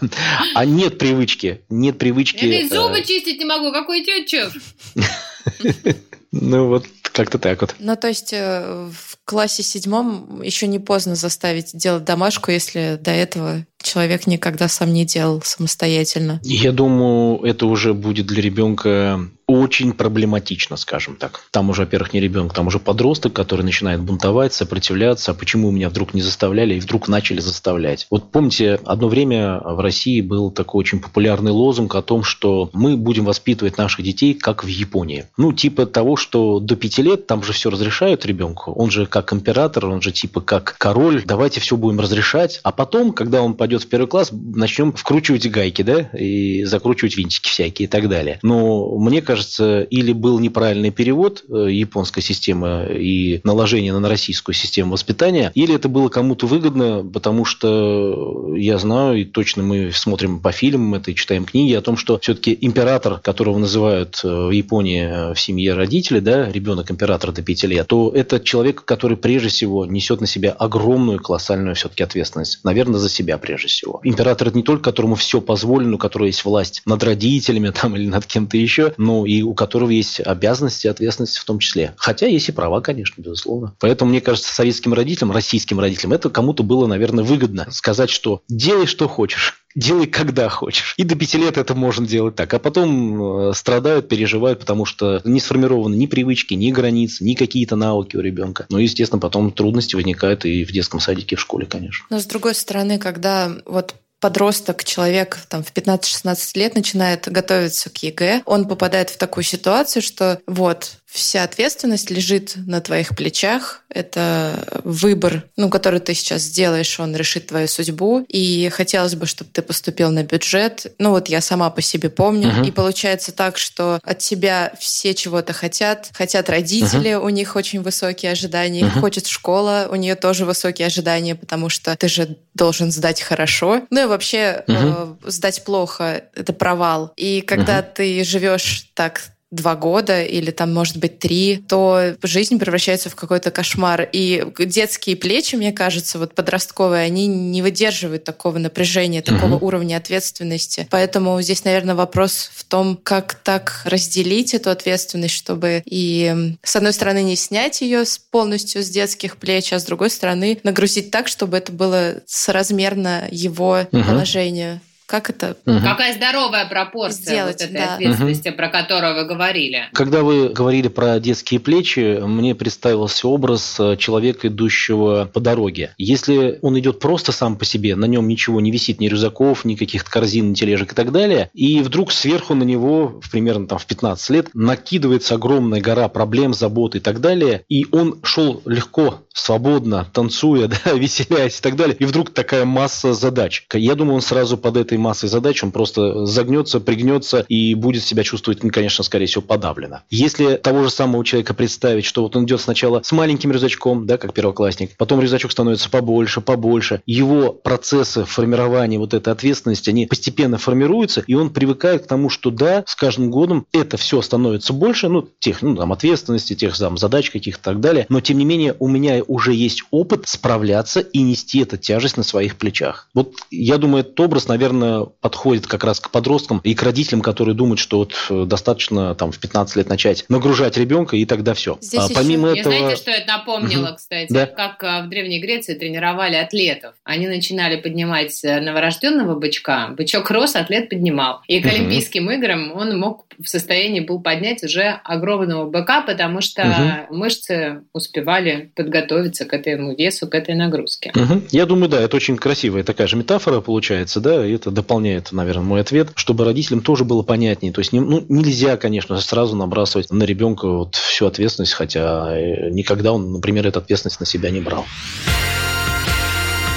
А 0.56 0.65
нет 0.65 0.98
привычки. 0.98 1.62
Нет 1.70 1.98
привычки. 1.98 2.46
Я 2.46 2.68
зубы 2.68 3.00
э, 3.00 3.03
чистить 3.03 3.39
не 3.39 3.46
могу. 3.46 3.72
Какой 3.72 4.03
тютчев? 4.03 4.53
Ну 6.34 6.68
вот 6.68 6.86
как-то 7.12 7.39
так 7.39 7.60
вот. 7.60 7.75
Ну 7.80 7.96
то 7.98 8.08
есть 8.08 8.32
э, 8.32 8.89
в 8.89 9.18
классе 9.25 9.63
седьмом 9.63 10.41
еще 10.41 10.65
не 10.68 10.80
поздно 10.80 11.15
заставить 11.15 11.75
делать 11.75 12.06
домашку, 12.06 12.51
если 12.51 12.98
до 13.01 13.12
этого 13.12 13.65
человек 13.81 14.27
никогда 14.27 14.67
сам 14.67 14.93
не 14.93 15.05
делал 15.05 15.41
самостоятельно. 15.43 16.39
Я 16.43 16.71
думаю, 16.71 17.41
это 17.43 17.65
уже 17.65 17.93
будет 17.93 18.27
для 18.27 18.41
ребенка 18.41 19.19
очень 19.51 19.91
проблематично, 19.91 20.77
скажем 20.77 21.15
так. 21.15 21.41
Там 21.51 21.69
уже, 21.69 21.81
во-первых, 21.81 22.13
не 22.13 22.21
ребенок, 22.21 22.53
там 22.53 22.67
уже 22.67 22.79
подросток, 22.79 23.33
который 23.33 23.63
начинает 23.63 24.01
бунтовать, 24.01 24.53
сопротивляться. 24.53 25.31
А 25.31 25.33
почему 25.33 25.71
меня 25.71 25.89
вдруг 25.89 26.13
не 26.13 26.21
заставляли 26.21 26.75
и 26.75 26.79
вдруг 26.79 27.07
начали 27.07 27.41
заставлять? 27.41 28.07
Вот 28.09 28.31
помните, 28.31 28.79
одно 28.85 29.09
время 29.09 29.59
в 29.59 29.79
России 29.79 30.21
был 30.21 30.51
такой 30.51 30.79
очень 30.79 31.00
популярный 31.00 31.51
лозунг 31.51 31.95
о 31.95 32.01
том, 32.01 32.23
что 32.23 32.69
мы 32.73 32.95
будем 32.95 33.25
воспитывать 33.25 33.77
наших 33.77 34.03
детей 34.03 34.33
как 34.33 34.63
в 34.63 34.67
Японии. 34.67 35.25
Ну, 35.38 35.51
типа 35.51 35.85
того, 35.85 36.15
что 36.15 36.59
до 36.59 36.75
пяти 36.75 37.01
лет 37.01 37.27
там 37.27 37.43
же 37.43 37.53
все 37.53 37.69
разрешают 37.69 38.25
ребенку. 38.25 38.71
Он 38.71 38.89
же 38.89 39.05
как 39.05 39.33
император, 39.33 39.88
он 39.88 40.01
же 40.01 40.11
типа 40.11 40.41
как 40.41 40.75
король. 40.77 41.23
Давайте 41.25 41.59
все 41.59 41.75
будем 41.75 42.00
разрешать. 42.00 42.61
А 42.63 42.71
потом, 42.71 43.11
когда 43.11 43.41
он 43.41 43.55
пойдет 43.55 43.70
в 43.79 43.87
первый 43.87 44.07
класс, 44.07 44.31
начнем 44.31 44.93
вкручивать 44.93 45.49
гайки, 45.49 45.81
да, 45.81 46.09
и 46.17 46.63
закручивать 46.63 47.17
винтики 47.17 47.49
всякие 47.49 47.87
и 47.87 47.89
так 47.89 48.09
далее. 48.09 48.39
Но 48.43 48.97
мне 48.97 49.21
кажется, 49.21 49.81
или 49.81 50.13
был 50.13 50.39
неправильный 50.39 50.91
перевод 50.91 51.43
э, 51.49 51.67
японской 51.71 52.21
системы 52.21 52.87
и 52.91 53.41
наложение 53.43 53.93
на 53.93 54.09
российскую 54.09 54.55
систему 54.55 54.93
воспитания, 54.93 55.51
или 55.55 55.75
это 55.75 55.89
было 55.89 56.09
кому-то 56.09 56.47
выгодно, 56.47 57.03
потому 57.03 57.45
что 57.45 58.55
я 58.55 58.77
знаю, 58.77 59.21
и 59.21 59.25
точно 59.25 59.63
мы 59.63 59.91
смотрим 59.91 60.39
по 60.39 60.51
фильмам 60.51 60.95
это 60.95 61.11
и 61.11 61.15
читаем 61.15 61.45
книги 61.45 61.73
о 61.73 61.81
том, 61.81 61.97
что 61.97 62.19
все-таки 62.19 62.57
император, 62.59 63.19
которого 63.19 63.57
называют 63.57 64.21
э, 64.23 64.27
в 64.27 64.51
Японии 64.51 65.03
э, 65.03 65.33
в 65.33 65.39
семье 65.39 65.73
родители, 65.73 66.19
да, 66.19 66.51
ребенок 66.51 66.91
императора 66.91 67.31
до 67.31 67.41
5 67.41 67.63
лет, 67.63 67.87
то 67.87 68.11
это 68.13 68.39
человек, 68.39 68.83
который 68.85 69.17
прежде 69.17 69.49
всего 69.49 69.85
несет 69.85 70.21
на 70.21 70.27
себя 70.27 70.51
огромную 70.51 71.19
колоссальную 71.19 71.75
все-таки 71.75 72.03
ответственность. 72.03 72.59
Наверное, 72.63 72.99
за 72.99 73.09
себя 73.09 73.37
прежде 73.37 73.61
прежде 73.62 73.75
всего. 73.75 74.01
Император 74.03 74.50
это 74.50 74.58
не 74.58 74.63
только 74.63 74.84
которому 74.84 75.15
все 75.15 75.41
позволено, 75.41 75.96
у 75.96 75.98
которого 75.98 76.27
есть 76.27 76.44
власть 76.44 76.82
над 76.86 77.03
родителями 77.03 77.70
там, 77.70 77.96
или 77.96 78.08
над 78.08 78.25
кем-то 78.25 78.58
еще, 78.58 78.94
но 78.98 79.25
и 79.25 79.41
у 79.44 79.53
которого 79.53 79.91
есть 79.91 80.20
обязанности 80.20 80.88
и 80.88 80.89
ответственности 80.89 81.39
в 81.39 81.46
том 81.46 81.60
числе. 81.60 81.94
Хотя 81.98 82.27
есть 82.27 82.50
и 82.50 82.51
права, 82.51 82.82
конечно, 82.82 83.22
безусловно. 83.22 83.75
Поэтому, 83.80 84.10
мне 84.12 84.22
кажется, 84.22 84.53
советским 84.53 84.94
родителям, 84.94 85.32
российским 85.32 85.80
родителям, 85.80 86.13
это 86.13 86.30
кому-то 86.30 86.63
было, 86.63 86.88
наверное, 86.88 87.24
выгодно 87.24 87.68
сказать, 87.72 88.10
что 88.10 88.41
делай, 88.50 88.88
что 88.88 89.08
хочешь 89.08 89.61
делай 89.75 90.07
когда 90.07 90.49
хочешь. 90.49 90.93
И 90.97 91.03
до 91.03 91.15
пяти 91.15 91.37
лет 91.37 91.57
это 91.57 91.75
можно 91.75 92.05
делать 92.05 92.35
так. 92.35 92.53
А 92.53 92.59
потом 92.59 93.49
э, 93.49 93.53
страдают, 93.53 94.07
переживают, 94.07 94.59
потому 94.59 94.85
что 94.85 95.21
не 95.23 95.39
сформированы 95.39 95.95
ни 95.95 96.05
привычки, 96.05 96.53
ни 96.53 96.71
границы, 96.71 97.23
ни 97.23 97.35
какие-то 97.35 97.75
навыки 97.75 98.15
у 98.15 98.21
ребенка. 98.21 98.65
Ну, 98.69 98.77
естественно, 98.77 99.19
потом 99.19 99.51
трудности 99.51 99.95
возникают 99.95 100.45
и 100.45 100.65
в 100.65 100.71
детском 100.71 100.99
садике, 100.99 101.35
и 101.35 101.37
в 101.37 101.41
школе, 101.41 101.65
конечно. 101.65 102.05
Но 102.09 102.19
с 102.19 102.25
другой 102.25 102.55
стороны, 102.55 102.97
когда 102.97 103.51
вот 103.65 103.95
подросток, 104.21 104.83
человек 104.83 105.39
там, 105.49 105.63
в 105.63 105.73
15-16 105.73 106.37
лет 106.55 106.75
начинает 106.75 107.27
готовиться 107.27 107.89
к 107.89 107.97
ЕГЭ, 107.97 108.43
он 108.45 108.67
попадает 108.67 109.09
в 109.09 109.17
такую 109.17 109.43
ситуацию, 109.43 110.01
что 110.01 110.39
вот, 110.45 110.97
вся 111.12 111.44
ответственность 111.44 112.10
лежит 112.10 112.53
на 112.56 112.80
твоих 112.80 113.15
плечах. 113.15 113.84
Это 113.89 114.82
выбор, 114.86 115.44
ну, 115.58 115.70
который 115.70 116.00
ты 116.00 116.13
сейчас 116.13 116.44
сделаешь, 116.44 117.00
он 117.01 117.13
решит 117.13 117.48
твою 117.48 117.68
судьбу. 117.68 118.25
И 118.30 118.70
хотелось 118.70 119.15
бы, 119.15 119.25
чтобы 119.25 119.51
ты 119.51 119.62
поступил 119.62 120.10
на 120.12 120.24
бюджет. 120.24 120.94
Ну, 121.00 121.10
вот 121.10 121.27
я 121.27 121.41
сама 121.41 121.70
по 121.70 121.82
себе 121.82 122.10
помню. 122.10 122.50
Uh-huh. 122.50 122.68
И 122.68 122.72
получается 122.72 123.34
так, 123.34 123.58
что 123.58 124.00
от 124.03 124.20
тебя 124.20 124.72
все 124.80 125.13
чего-то 125.13 125.51
хотят. 125.51 126.10
Хотят 126.13 126.50
родители, 126.50 127.12
uh-huh. 127.12 127.25
у 127.25 127.30
них 127.30 127.58
очень 127.58 127.82
высокие 127.82 128.32
ожидания. 128.32 128.84
Uh-huh. 128.84 129.01
Хочет 129.01 129.27
школа, 129.27 129.89
у 129.91 129.96
нее 129.96 130.15
тоже 130.15 130.46
высокие 130.46 130.86
ожидания, 130.86 131.36
потому 131.36 131.68
что 131.68 131.98
ты 131.98 132.08
же 132.08 132.38
должен 132.53 132.89
сдать 132.89 133.22
хорошо. 133.22 133.82
Ну 133.89 134.03
и 134.03 134.06
вообще 134.06 134.63
uh-huh. 134.65 135.18
э, 135.25 135.30
сдать 135.30 135.65
плохо— 135.65 136.24
это 136.36 136.53
провал. 136.53 137.12
И 137.18 137.41
когда 137.41 137.80
uh-huh. 137.80 137.94
ты 137.94 138.24
живешь 138.24 138.91
так 138.94 139.22
два 139.51 139.75
года 139.75 140.24
или 140.24 140.50
там, 140.51 140.74
может 140.74 140.98
быть, 140.98 141.20
три, 141.20 141.58
то 141.67 142.15
жизнь 142.24 142.58
превращается 142.58 143.10
в 143.10 143.15
какой-то 143.15 143.51
кошмар. 143.51 144.08
И 144.12 144.46
детские 144.58 145.17
плечи, 145.17 145.55
мне 145.55 145.74
кажется, 145.74 146.17
вот 146.20 146.34
подростковые, 146.34 147.03
они 147.03 147.27
не 147.27 147.62
выдерживают 147.62 148.24
такого 148.24 148.58
напряжения, 148.58 149.22
такого 149.22 149.55
угу. 149.55 149.67
уровня 149.67 149.98
ответственности. 149.98 150.88
Поэтому 150.89 151.41
здесь, 151.41 151.65
наверное, 151.65 151.96
вопрос 151.96 152.50
в 152.53 152.63
том, 152.63 152.98
как 153.03 153.34
так 153.36 153.81
разделить 153.84 154.53
эту 154.53 154.70
ответственность, 154.70 155.36
чтобы 155.36 155.84
и, 155.86 156.55
с 156.63 156.75
одной 156.75 156.93
стороны, 156.93 157.22
не 157.22 157.36
снять 157.36 157.81
ее 157.81 158.03
полностью 158.31 158.84
с 158.84 158.89
детских 158.89 159.38
плеч, 159.38 159.74
а 159.74 159.79
с 159.79 159.84
другой 159.84 160.10
стороны, 160.10 160.60
нагрузить 160.63 161.12
так, 161.12 161.27
чтобы 161.27 161.58
это 161.58 161.74
было 161.74 162.22
соразмерно 162.25 163.27
его 163.29 163.86
угу. 163.91 164.03
положению. 164.03 164.79
Как 165.12 165.30
это? 165.30 165.58
Угу. 165.65 165.80
Какая 165.84 166.13
здоровая 166.13 166.70
пропорция 166.70 167.34
сделать, 167.34 167.60
вот 167.60 167.70
этой 167.70 167.86
да. 167.86 167.96
ответственности, 167.96 168.48
угу. 168.48 168.56
про 168.56 168.70
которую 168.70 169.15
вы 169.15 169.25
говорили? 169.25 169.89
Когда 169.91 170.24
вы 170.24 170.48
говорили 170.48 170.88
про 170.88 171.20
детские 171.20 171.60
плечи, 171.60 172.22
мне 172.22 172.56
представился 172.56 173.27
образ 173.27 173.75
э, 173.77 173.98
человека, 173.98 174.48
идущего 174.48 175.25
по 175.25 175.41
дороге. 175.41 175.94
Если 175.98 176.60
он 176.62 176.80
идет 176.80 177.00
просто 177.01 177.34
сам 177.34 177.58
по 177.58 177.65
себе, 177.65 177.98
на 177.98 178.06
нем 178.06 178.25
ничего 178.30 178.62
не 178.62 178.72
висит, 178.72 179.01
ни 179.01 179.10
рюкзаков, 179.10 179.65
ни 179.65 179.75
каких-то 179.75 180.10
корзин, 180.10 180.51
ни 180.51 180.53
тележек 180.53 180.94
и 180.94 180.96
так 180.96 181.12
далее, 181.12 181.50
и 181.53 181.82
вдруг 181.82 182.13
сверху 182.13 182.56
на 182.56 182.63
него, 182.63 183.20
примерно 183.34 183.68
там 183.68 183.80
в 183.80 183.86
15 183.86 184.30
лет, 184.30 184.48
накидывается 184.53 185.36
огромная 185.36 185.82
гора 185.82 186.08
проблем, 186.08 186.53
забот 186.53 186.96
и 186.96 187.01
так 187.01 187.20
далее, 187.20 187.65
и 187.68 187.86
он 187.91 188.22
шел 188.24 188.62
легко, 188.63 189.25
свободно, 189.34 190.08
танцуя, 190.13 190.68
да, 190.86 190.94
веселяясь 190.94 191.60
и 191.60 191.62
так 191.62 191.75
далее, 191.75 191.98
и 192.00 192.06
вдруг 192.06 192.30
такая 192.30 192.63
масса 192.63 193.13
задач. 193.13 193.65
Я 193.74 193.96
думаю, 193.96 194.15
он 194.15 194.22
сразу 194.22 194.58
под 194.58 194.77
этой 194.77 195.00
массой 195.01 195.29
задач, 195.29 195.63
он 195.63 195.72
просто 195.72 196.25
загнется, 196.25 196.79
пригнется 196.79 197.46
и 197.48 197.74
будет 197.75 198.03
себя 198.03 198.24
чувствовать, 198.24 198.63
ну, 198.63 198.70
конечно, 198.70 199.03
скорее 199.03 199.25
всего, 199.25 199.41
подавленно. 199.41 200.03
Если 200.10 200.55
того 200.55 200.84
же 200.84 200.89
самого 200.89 201.25
человека 201.25 201.53
представить, 201.53 202.05
что 202.05 202.24
вот 202.24 202.36
он 202.36 202.46
идет 202.46 202.62
сначала 202.62 203.01
с 203.03 203.12
маленьким 203.12 203.51
рюкзачком, 203.51 204.05
да, 204.05 204.17
как 204.17 204.34
первоклассник, 204.34 204.91
потом 204.98 205.22
рюкзачок 205.22 205.51
становится 205.51 205.89
побольше, 205.89 206.41
побольше, 206.41 207.01
его 207.05 207.51
процессы 207.51 208.25
формирования 208.25 209.00
вот 209.00 209.13
этой 209.13 209.34
ответственности, 209.34 209.89
они 209.89 210.05
постепенно 210.05 210.58
формируются, 210.58 211.24
и 211.25 211.34
он 211.34 211.50
привыкает 211.50 212.03
к 212.03 212.08
тому, 212.08 212.29
что 212.29 212.51
да, 212.51 212.84
с 212.86 212.96
каждым 212.96 213.31
годом 213.31 213.65
это 213.72 213.98
все 213.98 214.22
становится 214.22 214.74
больше, 214.74 215.08
ну, 215.10 215.27
тех, 215.39 215.62
ну, 215.62 215.75
там, 215.75 215.91
ответственности, 215.91 216.55
тех 216.55 216.77
там, 216.77 216.98
задач 216.98 217.29
каких-то 217.29 217.62
и 217.62 217.74
так 217.74 217.79
далее, 217.79 218.05
но 218.10 218.22
тем 218.22 218.38
не 218.38 218.46
менее 218.46 218.75
у 218.79 218.88
меня 218.88 219.24
уже 219.27 219.53
есть 219.53 219.84
опыт 219.91 220.27
справляться 220.27 221.00
и 221.00 221.22
нести 221.22 221.60
эту 221.60 221.77
тяжесть 221.77 222.17
на 222.17 222.24
своих 222.24 222.58
плечах. 222.58 223.08
Вот 223.13 223.34
я 223.50 223.77
думаю, 223.77 224.03
этот 224.03 224.20
образ, 224.20 224.48
наверное, 224.48 224.90
подходит 225.21 225.67
как 225.67 225.83
раз 225.83 226.00
к 226.00 226.10
подросткам 226.10 226.60
и 226.63 226.74
к 226.74 226.83
родителям, 226.83 227.21
которые 227.21 227.55
думают, 227.55 227.79
что 227.79 228.00
вот 228.00 228.13
э, 228.29 228.45
достаточно 228.45 229.15
там 229.15 229.31
в 229.31 229.39
15 229.39 229.75
лет 229.75 229.89
начать 229.89 230.25
нагружать 230.29 230.77
ребенка, 230.77 231.15
и 231.15 231.25
тогда 231.25 231.53
все. 231.53 231.77
Здесь 231.81 232.10
а, 232.10 232.13
помимо 232.13 232.50
еще... 232.50 232.62
этого... 232.62 232.74
Я 232.74 232.79
знаете, 232.79 233.01
что 233.01 233.12
это 233.12 233.27
напомнило, 233.27 233.88
угу. 233.89 233.95
кстати? 233.95 234.31
Да? 234.31 234.45
Как 234.45 234.83
э, 234.83 235.03
в 235.03 235.10
Древней 235.10 235.39
Греции 235.39 235.74
тренировали 235.74 236.36
атлетов. 236.36 236.93
Они 237.03 237.27
начинали 237.27 237.77
поднимать 237.77 238.43
э, 238.43 238.60
новорожденного 238.60 239.36
бычка, 239.36 239.89
бычок 239.89 240.29
рос, 240.31 240.55
атлет 240.55 240.89
поднимал. 240.89 241.41
И 241.48 241.60
к 241.60 241.65
угу. 241.65 241.74
Олимпийским 241.74 242.29
играм 242.31 242.71
он 242.74 242.98
мог 243.00 243.25
в 243.39 243.48
состоянии 243.48 244.00
был 244.00 244.19
поднять 244.19 244.63
уже 244.63 245.00
огромного 245.03 245.69
быка, 245.69 246.01
потому 246.01 246.41
что 246.41 246.62
угу. 246.62 247.15
мышцы 247.17 247.81
успевали 247.93 248.71
подготовиться 248.75 249.45
к 249.45 249.53
этому 249.53 249.95
весу, 249.95 250.27
к 250.27 250.36
этой 250.36 250.55
нагрузке. 250.55 251.12
Угу. 251.15 251.43
Я 251.51 251.65
думаю, 251.65 251.89
да, 251.89 252.01
это 252.01 252.15
очень 252.15 252.38
красивая 252.38 252.83
такая 252.83 253.07
же 253.07 253.17
метафора 253.17 253.62
получается, 253.62 254.19
да, 254.19 254.45
и 254.45 254.53
это 254.53 254.71
дополняет, 254.81 255.31
наверное, 255.31 255.63
мой 255.63 255.81
ответ, 255.81 256.09
чтобы 256.15 256.43
родителям 256.43 256.81
тоже 256.81 257.05
было 257.05 257.21
понятнее. 257.21 257.71
То 257.71 257.79
есть 257.79 257.93
ну, 257.93 258.25
нельзя, 258.27 258.77
конечно, 258.77 259.19
сразу 259.21 259.55
набрасывать 259.55 260.11
на 260.11 260.23
ребенка 260.23 260.67
вот 260.67 260.95
всю 260.95 261.27
ответственность, 261.27 261.73
хотя 261.73 262.35
э, 262.35 262.69
никогда 262.71 263.13
он, 263.13 263.31
например, 263.31 263.67
эту 263.67 263.79
ответственность 263.79 264.19
на 264.19 264.25
себя 264.25 264.50
не 264.50 264.59
брал. 264.59 264.85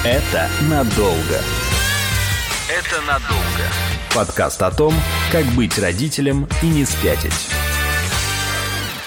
Это 0.03 0.47
надолго. 0.69 1.41
Это 2.69 3.01
надолго. 3.07 3.65
Подкаст 4.13 4.61
о 4.61 4.71
том, 4.71 4.93
как 5.31 5.45
быть 5.55 5.77
родителем 5.79 6.47
и 6.61 6.67
не 6.67 6.85
спятить. 6.85 7.49